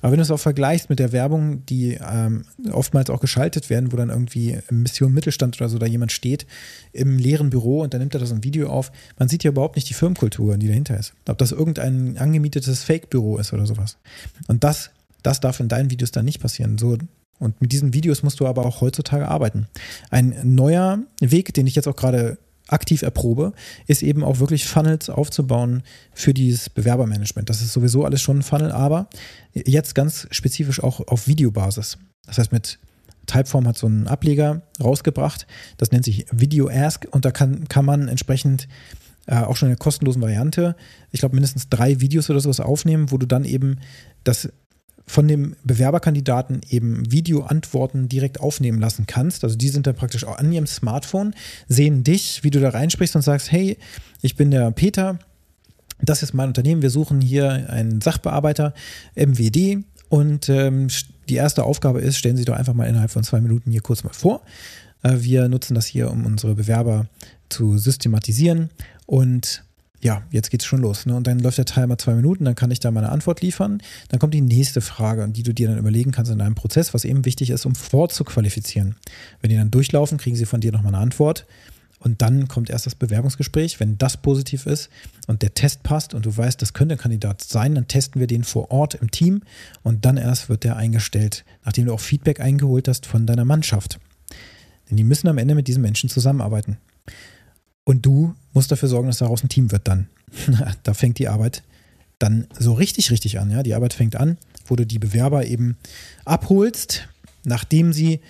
Aber 0.00 0.12
wenn 0.12 0.18
du 0.18 0.22
es 0.22 0.30
auch 0.30 0.40
vergleichst 0.40 0.90
mit 0.90 0.98
der 0.98 1.12
Werbung, 1.12 1.64
die 1.66 1.98
ähm, 2.00 2.44
oftmals 2.72 3.10
auch 3.10 3.20
geschaltet 3.20 3.70
werden, 3.70 3.92
wo 3.92 3.96
dann 3.96 4.10
irgendwie 4.10 4.58
Mission 4.70 5.12
Mittelstand 5.12 5.60
oder 5.60 5.68
so 5.68 5.78
da 5.78 5.86
jemand 5.86 6.12
steht 6.12 6.46
im 6.92 7.18
leeren 7.18 7.50
Büro 7.50 7.82
und 7.82 7.94
dann 7.94 8.00
nimmt 8.00 8.14
er 8.14 8.20
da 8.20 8.26
so 8.26 8.34
ein 8.34 8.44
Video 8.44 8.68
auf, 8.68 8.92
man 9.18 9.28
sieht 9.28 9.44
ja 9.44 9.50
überhaupt 9.50 9.76
nicht 9.76 9.88
die 9.88 9.94
Firmenkultur, 9.94 10.56
die 10.56 10.68
dahinter 10.68 10.98
ist. 10.98 11.14
Ob 11.28 11.38
das 11.38 11.52
irgendein 11.52 12.18
angemietetes 12.18 12.82
Fake-Büro 12.82 13.38
ist 13.38 13.52
oder 13.52 13.66
sowas. 13.66 13.98
Und 14.48 14.64
das, 14.64 14.90
das 15.22 15.40
darf 15.40 15.60
in 15.60 15.68
deinen 15.68 15.90
Videos 15.90 16.10
dann 16.10 16.24
nicht 16.24 16.40
passieren. 16.40 16.78
So, 16.78 16.96
und 17.38 17.60
mit 17.60 17.72
diesen 17.72 17.94
Videos 17.94 18.22
musst 18.22 18.38
du 18.38 18.46
aber 18.46 18.66
auch 18.66 18.80
heutzutage 18.80 19.26
arbeiten. 19.26 19.66
Ein 20.10 20.38
neuer 20.44 21.00
Weg, 21.20 21.54
den 21.54 21.66
ich 21.66 21.74
jetzt 21.74 21.88
auch 21.88 21.96
gerade 21.96 22.38
aktiv 22.72 23.02
erprobe, 23.02 23.52
ist 23.86 24.02
eben 24.02 24.24
auch 24.24 24.38
wirklich 24.38 24.66
Funnels 24.66 25.10
aufzubauen 25.10 25.82
für 26.12 26.34
dieses 26.34 26.70
Bewerbermanagement. 26.70 27.50
Das 27.50 27.60
ist 27.60 27.72
sowieso 27.72 28.04
alles 28.04 28.22
schon 28.22 28.38
ein 28.38 28.42
Funnel, 28.42 28.72
aber 28.72 29.08
jetzt 29.52 29.94
ganz 29.94 30.26
spezifisch 30.30 30.82
auch 30.82 31.06
auf 31.08 31.26
Videobasis. 31.26 31.98
Das 32.26 32.38
heißt, 32.38 32.52
mit 32.52 32.78
Typeform 33.26 33.66
hat 33.66 33.76
so 33.76 33.86
einen 33.86 34.08
Ableger 34.08 34.62
rausgebracht, 34.82 35.46
das 35.76 35.92
nennt 35.92 36.04
sich 36.04 36.26
Video 36.32 36.68
Ask 36.68 37.06
und 37.10 37.24
da 37.24 37.30
kann, 37.30 37.68
kann 37.68 37.84
man 37.84 38.08
entsprechend 38.08 38.66
äh, 39.26 39.36
auch 39.36 39.56
schon 39.56 39.68
in 39.68 39.72
der 39.72 39.78
kostenlosen 39.78 40.22
Variante, 40.22 40.74
ich 41.12 41.20
glaube 41.20 41.36
mindestens 41.36 41.68
drei 41.68 42.00
Videos 42.00 42.30
oder 42.30 42.40
sowas 42.40 42.60
aufnehmen, 42.60 43.10
wo 43.10 43.18
du 43.18 43.26
dann 43.26 43.44
eben 43.44 43.78
das 44.24 44.50
von 45.10 45.26
dem 45.26 45.56
Bewerberkandidaten 45.64 46.60
eben 46.68 47.10
Videoantworten 47.10 48.08
direkt 48.08 48.38
aufnehmen 48.38 48.78
lassen 48.78 49.06
kannst. 49.06 49.42
Also 49.42 49.56
die 49.56 49.68
sind 49.68 49.88
dann 49.88 49.96
praktisch 49.96 50.24
auch 50.24 50.38
an 50.38 50.52
ihrem 50.52 50.68
Smartphone, 50.68 51.34
sehen 51.68 52.04
dich, 52.04 52.44
wie 52.44 52.50
du 52.50 52.60
da 52.60 52.68
reinsprichst 52.68 53.16
und 53.16 53.22
sagst, 53.22 53.50
hey, 53.50 53.76
ich 54.22 54.36
bin 54.36 54.52
der 54.52 54.70
Peter, 54.70 55.18
das 56.00 56.22
ist 56.22 56.32
mein 56.32 56.48
Unternehmen, 56.48 56.80
wir 56.80 56.90
suchen 56.90 57.20
hier 57.20 57.68
einen 57.70 58.00
Sachbearbeiter, 58.00 58.72
MWD 59.16 59.84
und 60.08 60.48
ähm, 60.48 60.86
die 61.28 61.34
erste 61.34 61.64
Aufgabe 61.64 62.00
ist, 62.00 62.16
stellen 62.16 62.36
Sie 62.36 62.44
doch 62.44 62.56
einfach 62.56 62.74
mal 62.74 62.86
innerhalb 62.86 63.10
von 63.10 63.24
zwei 63.24 63.40
Minuten 63.40 63.72
hier 63.72 63.82
kurz 63.82 64.04
mal 64.04 64.12
vor. 64.12 64.42
Äh, 65.02 65.16
wir 65.18 65.48
nutzen 65.48 65.74
das 65.74 65.86
hier, 65.86 66.08
um 66.08 66.24
unsere 66.24 66.54
Bewerber 66.54 67.06
zu 67.48 67.78
systematisieren 67.78 68.70
und 69.06 69.64
ja, 70.02 70.22
jetzt 70.30 70.50
geht's 70.50 70.64
schon 70.64 70.80
los. 70.80 71.06
Ne? 71.06 71.14
Und 71.14 71.26
dann 71.26 71.38
läuft 71.38 71.58
der 71.58 71.66
Timer 71.66 71.98
zwei 71.98 72.14
Minuten, 72.14 72.44
dann 72.44 72.54
kann 72.54 72.70
ich 72.70 72.80
da 72.80 72.90
meine 72.90 73.10
Antwort 73.10 73.42
liefern. 73.42 73.82
Dann 74.08 74.18
kommt 74.18 74.34
die 74.34 74.40
nächste 74.40 74.80
Frage, 74.80 75.28
die 75.28 75.42
du 75.42 75.52
dir 75.52 75.68
dann 75.68 75.78
überlegen 75.78 76.10
kannst 76.10 76.32
in 76.32 76.38
deinem 76.38 76.54
Prozess, 76.54 76.94
was 76.94 77.04
eben 77.04 77.24
wichtig 77.24 77.50
ist, 77.50 77.66
um 77.66 77.74
vorzuqualifizieren. 77.74 78.96
Wenn 79.40 79.50
die 79.50 79.56
dann 79.56 79.70
durchlaufen, 79.70 80.18
kriegen 80.18 80.36
sie 80.36 80.46
von 80.46 80.60
dir 80.60 80.72
nochmal 80.72 80.94
eine 80.94 81.02
Antwort. 81.02 81.46
Und 81.98 82.22
dann 82.22 82.48
kommt 82.48 82.70
erst 82.70 82.86
das 82.86 82.94
Bewerbungsgespräch. 82.94 83.78
Wenn 83.78 83.98
das 83.98 84.16
positiv 84.16 84.64
ist 84.64 84.88
und 85.26 85.42
der 85.42 85.52
Test 85.52 85.82
passt 85.82 86.14
und 86.14 86.24
du 86.24 86.34
weißt, 86.34 86.60
das 86.62 86.72
könnte 86.72 86.94
ein 86.94 86.98
Kandidat 86.98 87.42
sein, 87.42 87.74
dann 87.74 87.88
testen 87.88 88.20
wir 88.20 88.26
den 88.26 88.42
vor 88.42 88.70
Ort 88.70 88.94
im 88.94 89.10
Team 89.10 89.42
und 89.82 90.06
dann 90.06 90.16
erst 90.16 90.48
wird 90.48 90.64
der 90.64 90.76
eingestellt, 90.76 91.44
nachdem 91.62 91.86
du 91.86 91.92
auch 91.92 92.00
Feedback 92.00 92.40
eingeholt 92.40 92.88
hast 92.88 93.04
von 93.04 93.26
deiner 93.26 93.44
Mannschaft. 93.44 94.00
Denn 94.88 94.96
die 94.96 95.04
müssen 95.04 95.28
am 95.28 95.36
Ende 95.36 95.54
mit 95.54 95.68
diesen 95.68 95.82
Menschen 95.82 96.08
zusammenarbeiten. 96.08 96.78
Und 97.84 98.06
du 98.06 98.34
musst 98.52 98.70
dafür 98.70 98.88
sorgen, 98.88 99.08
dass 99.08 99.18
daraus 99.18 99.42
ein 99.42 99.48
Team 99.48 99.70
wird 99.72 99.86
dann. 99.88 100.08
da 100.82 100.94
fängt 100.94 101.18
die 101.18 101.28
Arbeit 101.28 101.62
dann 102.18 102.46
so 102.58 102.72
richtig, 102.74 103.10
richtig 103.10 103.38
an. 103.38 103.50
Ja? 103.50 103.62
Die 103.62 103.74
Arbeit 103.74 103.94
fängt 103.94 104.16
an, 104.16 104.38
wo 104.66 104.76
du 104.76 104.86
die 104.86 104.98
Bewerber 104.98 105.46
eben 105.46 105.76
abholst, 106.24 107.08
nachdem 107.44 107.92
sie 107.92 108.20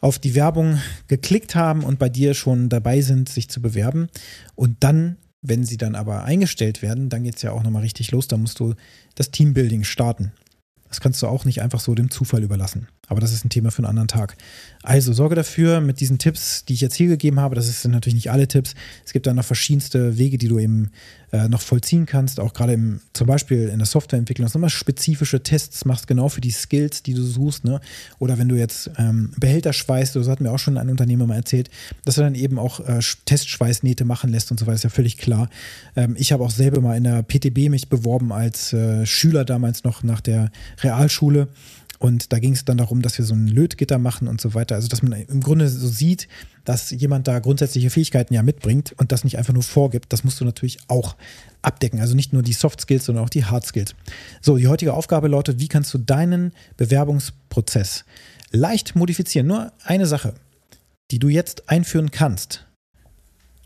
auf 0.00 0.18
die 0.18 0.34
Werbung 0.34 0.80
geklickt 1.08 1.54
haben 1.54 1.82
und 1.82 1.98
bei 1.98 2.08
dir 2.08 2.34
schon 2.34 2.68
dabei 2.68 3.00
sind, 3.00 3.28
sich 3.28 3.48
zu 3.48 3.60
bewerben. 3.60 4.08
Und 4.54 4.76
dann, 4.80 5.16
wenn 5.42 5.64
sie 5.64 5.76
dann 5.76 5.94
aber 5.94 6.24
eingestellt 6.24 6.82
werden, 6.82 7.08
dann 7.08 7.24
geht 7.24 7.36
es 7.36 7.42
ja 7.42 7.52
auch 7.52 7.62
nochmal 7.62 7.82
richtig 7.82 8.10
los. 8.10 8.28
Da 8.28 8.36
musst 8.36 8.60
du 8.60 8.74
das 9.14 9.30
Teambuilding 9.30 9.84
starten. 9.84 10.32
Das 10.88 11.00
kannst 11.00 11.22
du 11.22 11.26
auch 11.26 11.44
nicht 11.44 11.62
einfach 11.62 11.80
so 11.80 11.94
dem 11.94 12.10
Zufall 12.10 12.42
überlassen. 12.42 12.88
Aber 13.08 13.20
das 13.20 13.32
ist 13.32 13.44
ein 13.44 13.50
Thema 13.50 13.70
für 13.70 13.78
einen 13.78 13.88
anderen 13.88 14.08
Tag. 14.08 14.36
Also 14.82 15.12
sorge 15.12 15.34
dafür 15.34 15.80
mit 15.80 16.00
diesen 16.00 16.18
Tipps, 16.18 16.64
die 16.64 16.74
ich 16.74 16.80
jetzt 16.80 16.94
hier 16.94 17.08
gegeben 17.08 17.40
habe, 17.40 17.54
das 17.54 17.82
sind 17.82 17.90
natürlich 17.90 18.14
nicht 18.14 18.30
alle 18.30 18.46
Tipps. 18.46 18.74
Es 19.04 19.12
gibt 19.12 19.26
dann 19.26 19.36
noch 19.36 19.44
verschiedenste 19.44 20.18
Wege, 20.18 20.38
die 20.38 20.48
du 20.48 20.58
eben 20.58 20.90
äh, 21.32 21.48
noch 21.48 21.60
vollziehen 21.60 22.06
kannst. 22.06 22.38
Auch 22.38 22.54
gerade 22.54 22.74
im, 22.74 23.00
zum 23.12 23.26
Beispiel 23.26 23.68
in 23.68 23.78
der 23.78 23.86
Softwareentwicklung, 23.86 24.44
dass 24.44 24.52
du 24.52 24.58
immer 24.58 24.70
spezifische 24.70 25.42
Tests 25.42 25.84
machst, 25.84 26.06
genau 26.06 26.28
für 26.28 26.40
die 26.40 26.50
Skills, 26.50 27.02
die 27.02 27.14
du 27.14 27.22
suchst. 27.22 27.64
Ne? 27.64 27.80
Oder 28.18 28.38
wenn 28.38 28.48
du 28.48 28.56
jetzt 28.56 28.90
ähm, 28.98 29.32
Behälter 29.36 29.72
schweißt, 29.72 30.16
das 30.16 30.28
hat 30.28 30.40
mir 30.40 30.50
auch 30.50 30.58
schon 30.58 30.78
ein 30.78 30.88
Unternehmer 30.88 31.26
mal 31.26 31.36
erzählt, 31.36 31.70
dass 32.04 32.14
du 32.14 32.20
dann 32.20 32.34
eben 32.34 32.58
auch 32.58 32.80
äh, 32.80 33.00
Testschweißnähte 33.24 34.04
machen 34.04 34.30
lässt 34.30 34.50
und 34.50 34.60
so 34.60 34.66
weiter, 34.66 34.76
ist 34.76 34.84
ja 34.84 34.90
völlig 34.90 35.16
klar. 35.16 35.48
Ähm, 35.96 36.14
ich 36.18 36.32
habe 36.32 36.44
auch 36.44 36.50
selber 36.50 36.80
mal 36.80 36.96
in 36.96 37.04
der 37.04 37.22
PTB 37.22 37.68
mich 37.68 37.88
beworben 37.88 38.32
als 38.32 38.72
äh, 38.72 39.04
Schüler 39.06 39.44
damals 39.44 39.84
noch 39.84 40.02
nach 40.02 40.20
der 40.20 40.50
Realschule 40.82 41.48
und 41.98 42.32
da 42.32 42.38
ging 42.38 42.52
es 42.52 42.64
dann 42.64 42.78
darum, 42.78 43.02
dass 43.02 43.18
wir 43.18 43.24
so 43.24 43.34
ein 43.34 43.48
Lötgitter 43.48 43.98
machen 43.98 44.28
und 44.28 44.40
so 44.40 44.54
weiter. 44.54 44.76
Also, 44.76 44.86
dass 44.86 45.02
man 45.02 45.12
im 45.12 45.40
Grunde 45.40 45.68
so 45.68 45.88
sieht, 45.88 46.28
dass 46.64 46.90
jemand 46.90 47.26
da 47.26 47.40
grundsätzliche 47.40 47.90
Fähigkeiten 47.90 48.34
ja 48.34 48.42
mitbringt 48.42 48.92
und 48.98 49.10
das 49.10 49.24
nicht 49.24 49.36
einfach 49.36 49.52
nur 49.52 49.64
vorgibt. 49.64 50.12
Das 50.12 50.22
musst 50.22 50.40
du 50.40 50.44
natürlich 50.44 50.78
auch 50.86 51.16
abdecken. 51.60 52.00
Also 52.00 52.14
nicht 52.14 52.32
nur 52.32 52.42
die 52.42 52.52
Soft 52.52 52.80
Skills, 52.80 53.04
sondern 53.04 53.24
auch 53.24 53.30
die 53.30 53.44
Hard 53.44 53.66
Skills. 53.66 53.96
So, 54.40 54.56
die 54.56 54.68
heutige 54.68 54.94
Aufgabe 54.94 55.26
lautet, 55.26 55.58
wie 55.58 55.66
kannst 55.66 55.92
du 55.92 55.98
deinen 55.98 56.52
Bewerbungsprozess 56.76 58.04
leicht 58.52 58.94
modifizieren? 58.94 59.48
Nur 59.48 59.72
eine 59.82 60.06
Sache, 60.06 60.34
die 61.10 61.18
du 61.18 61.28
jetzt 61.28 61.68
einführen 61.68 62.12
kannst. 62.12 62.66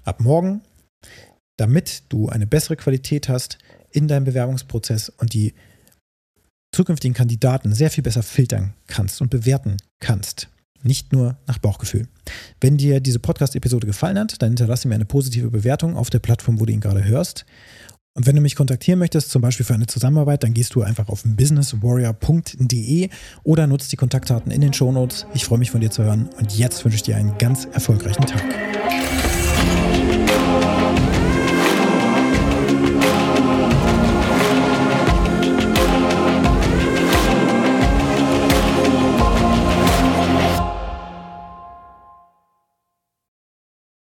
Ab 0.05 0.21
morgen, 0.21 0.63
damit 1.59 2.05
du 2.09 2.31
eine 2.31 2.47
bessere 2.47 2.77
Qualität 2.77 3.29
hast 3.29 3.59
in 3.91 4.09
deinem 4.09 4.25
Bewerbungsprozess 4.25 5.11
und 5.11 5.35
die 5.35 5.53
zukünftigen 6.73 7.15
Kandidaten 7.15 7.75
sehr 7.75 7.91
viel 7.91 8.03
besser 8.03 8.23
filtern 8.23 8.75
kannst 8.87 9.21
und 9.21 9.31
bewerten 9.31 9.77
kannst. 10.01 10.49
Nicht 10.83 11.13
nur 11.13 11.37
nach 11.47 11.59
Bauchgefühl. 11.59 12.09
Wenn 12.61 12.77
dir 12.77 13.01
diese 13.01 13.21
Podcast-Episode 13.21 13.87
gefallen 13.87 14.19
hat, 14.19 14.43
dann 14.43 14.51
hinterlasse 14.51 14.89
mir 14.89 14.97
eine 14.97 15.05
positive 15.05 15.51
Bewertung 15.51 15.97
auf 15.97 16.11
der 16.11 16.19
Plattform, 16.19 16.59
wo 16.59 16.67
du 16.67 16.73
ihn 16.73 16.81
gerade 16.81 17.05
hörst. 17.05 17.45
Und 18.15 18.27
wenn 18.27 18.37
du 18.37 18.43
mich 18.43 18.57
kontaktieren 18.57 18.99
möchtest, 18.99 19.31
zum 19.31 19.41
Beispiel 19.41 19.65
für 19.65 19.75
eine 19.75 19.87
Zusammenarbeit, 19.87 20.43
dann 20.43 20.53
gehst 20.53 20.75
du 20.75 20.83
einfach 20.83 21.09
auf 21.09 21.23
businesswarrior.de 21.25 23.09
oder 23.43 23.67
nutzt 23.67 23.91
die 23.93 23.97
Kontaktdaten 23.97 24.53
in 24.53 24.61
den 24.61 24.75
Shownotes. 24.75 25.27
Ich 25.33 25.45
freue 25.45 25.59
mich 25.59 25.71
von 25.71 25.81
dir 25.81 25.91
zu 25.91 26.03
hören 26.03 26.29
und 26.39 26.59
jetzt 26.59 26.85
wünsche 26.85 26.97
ich 26.97 27.03
dir 27.03 27.17
einen 27.17 27.39
ganz 27.39 27.67
erfolgreichen 27.73 28.27
Tag. 28.27 28.43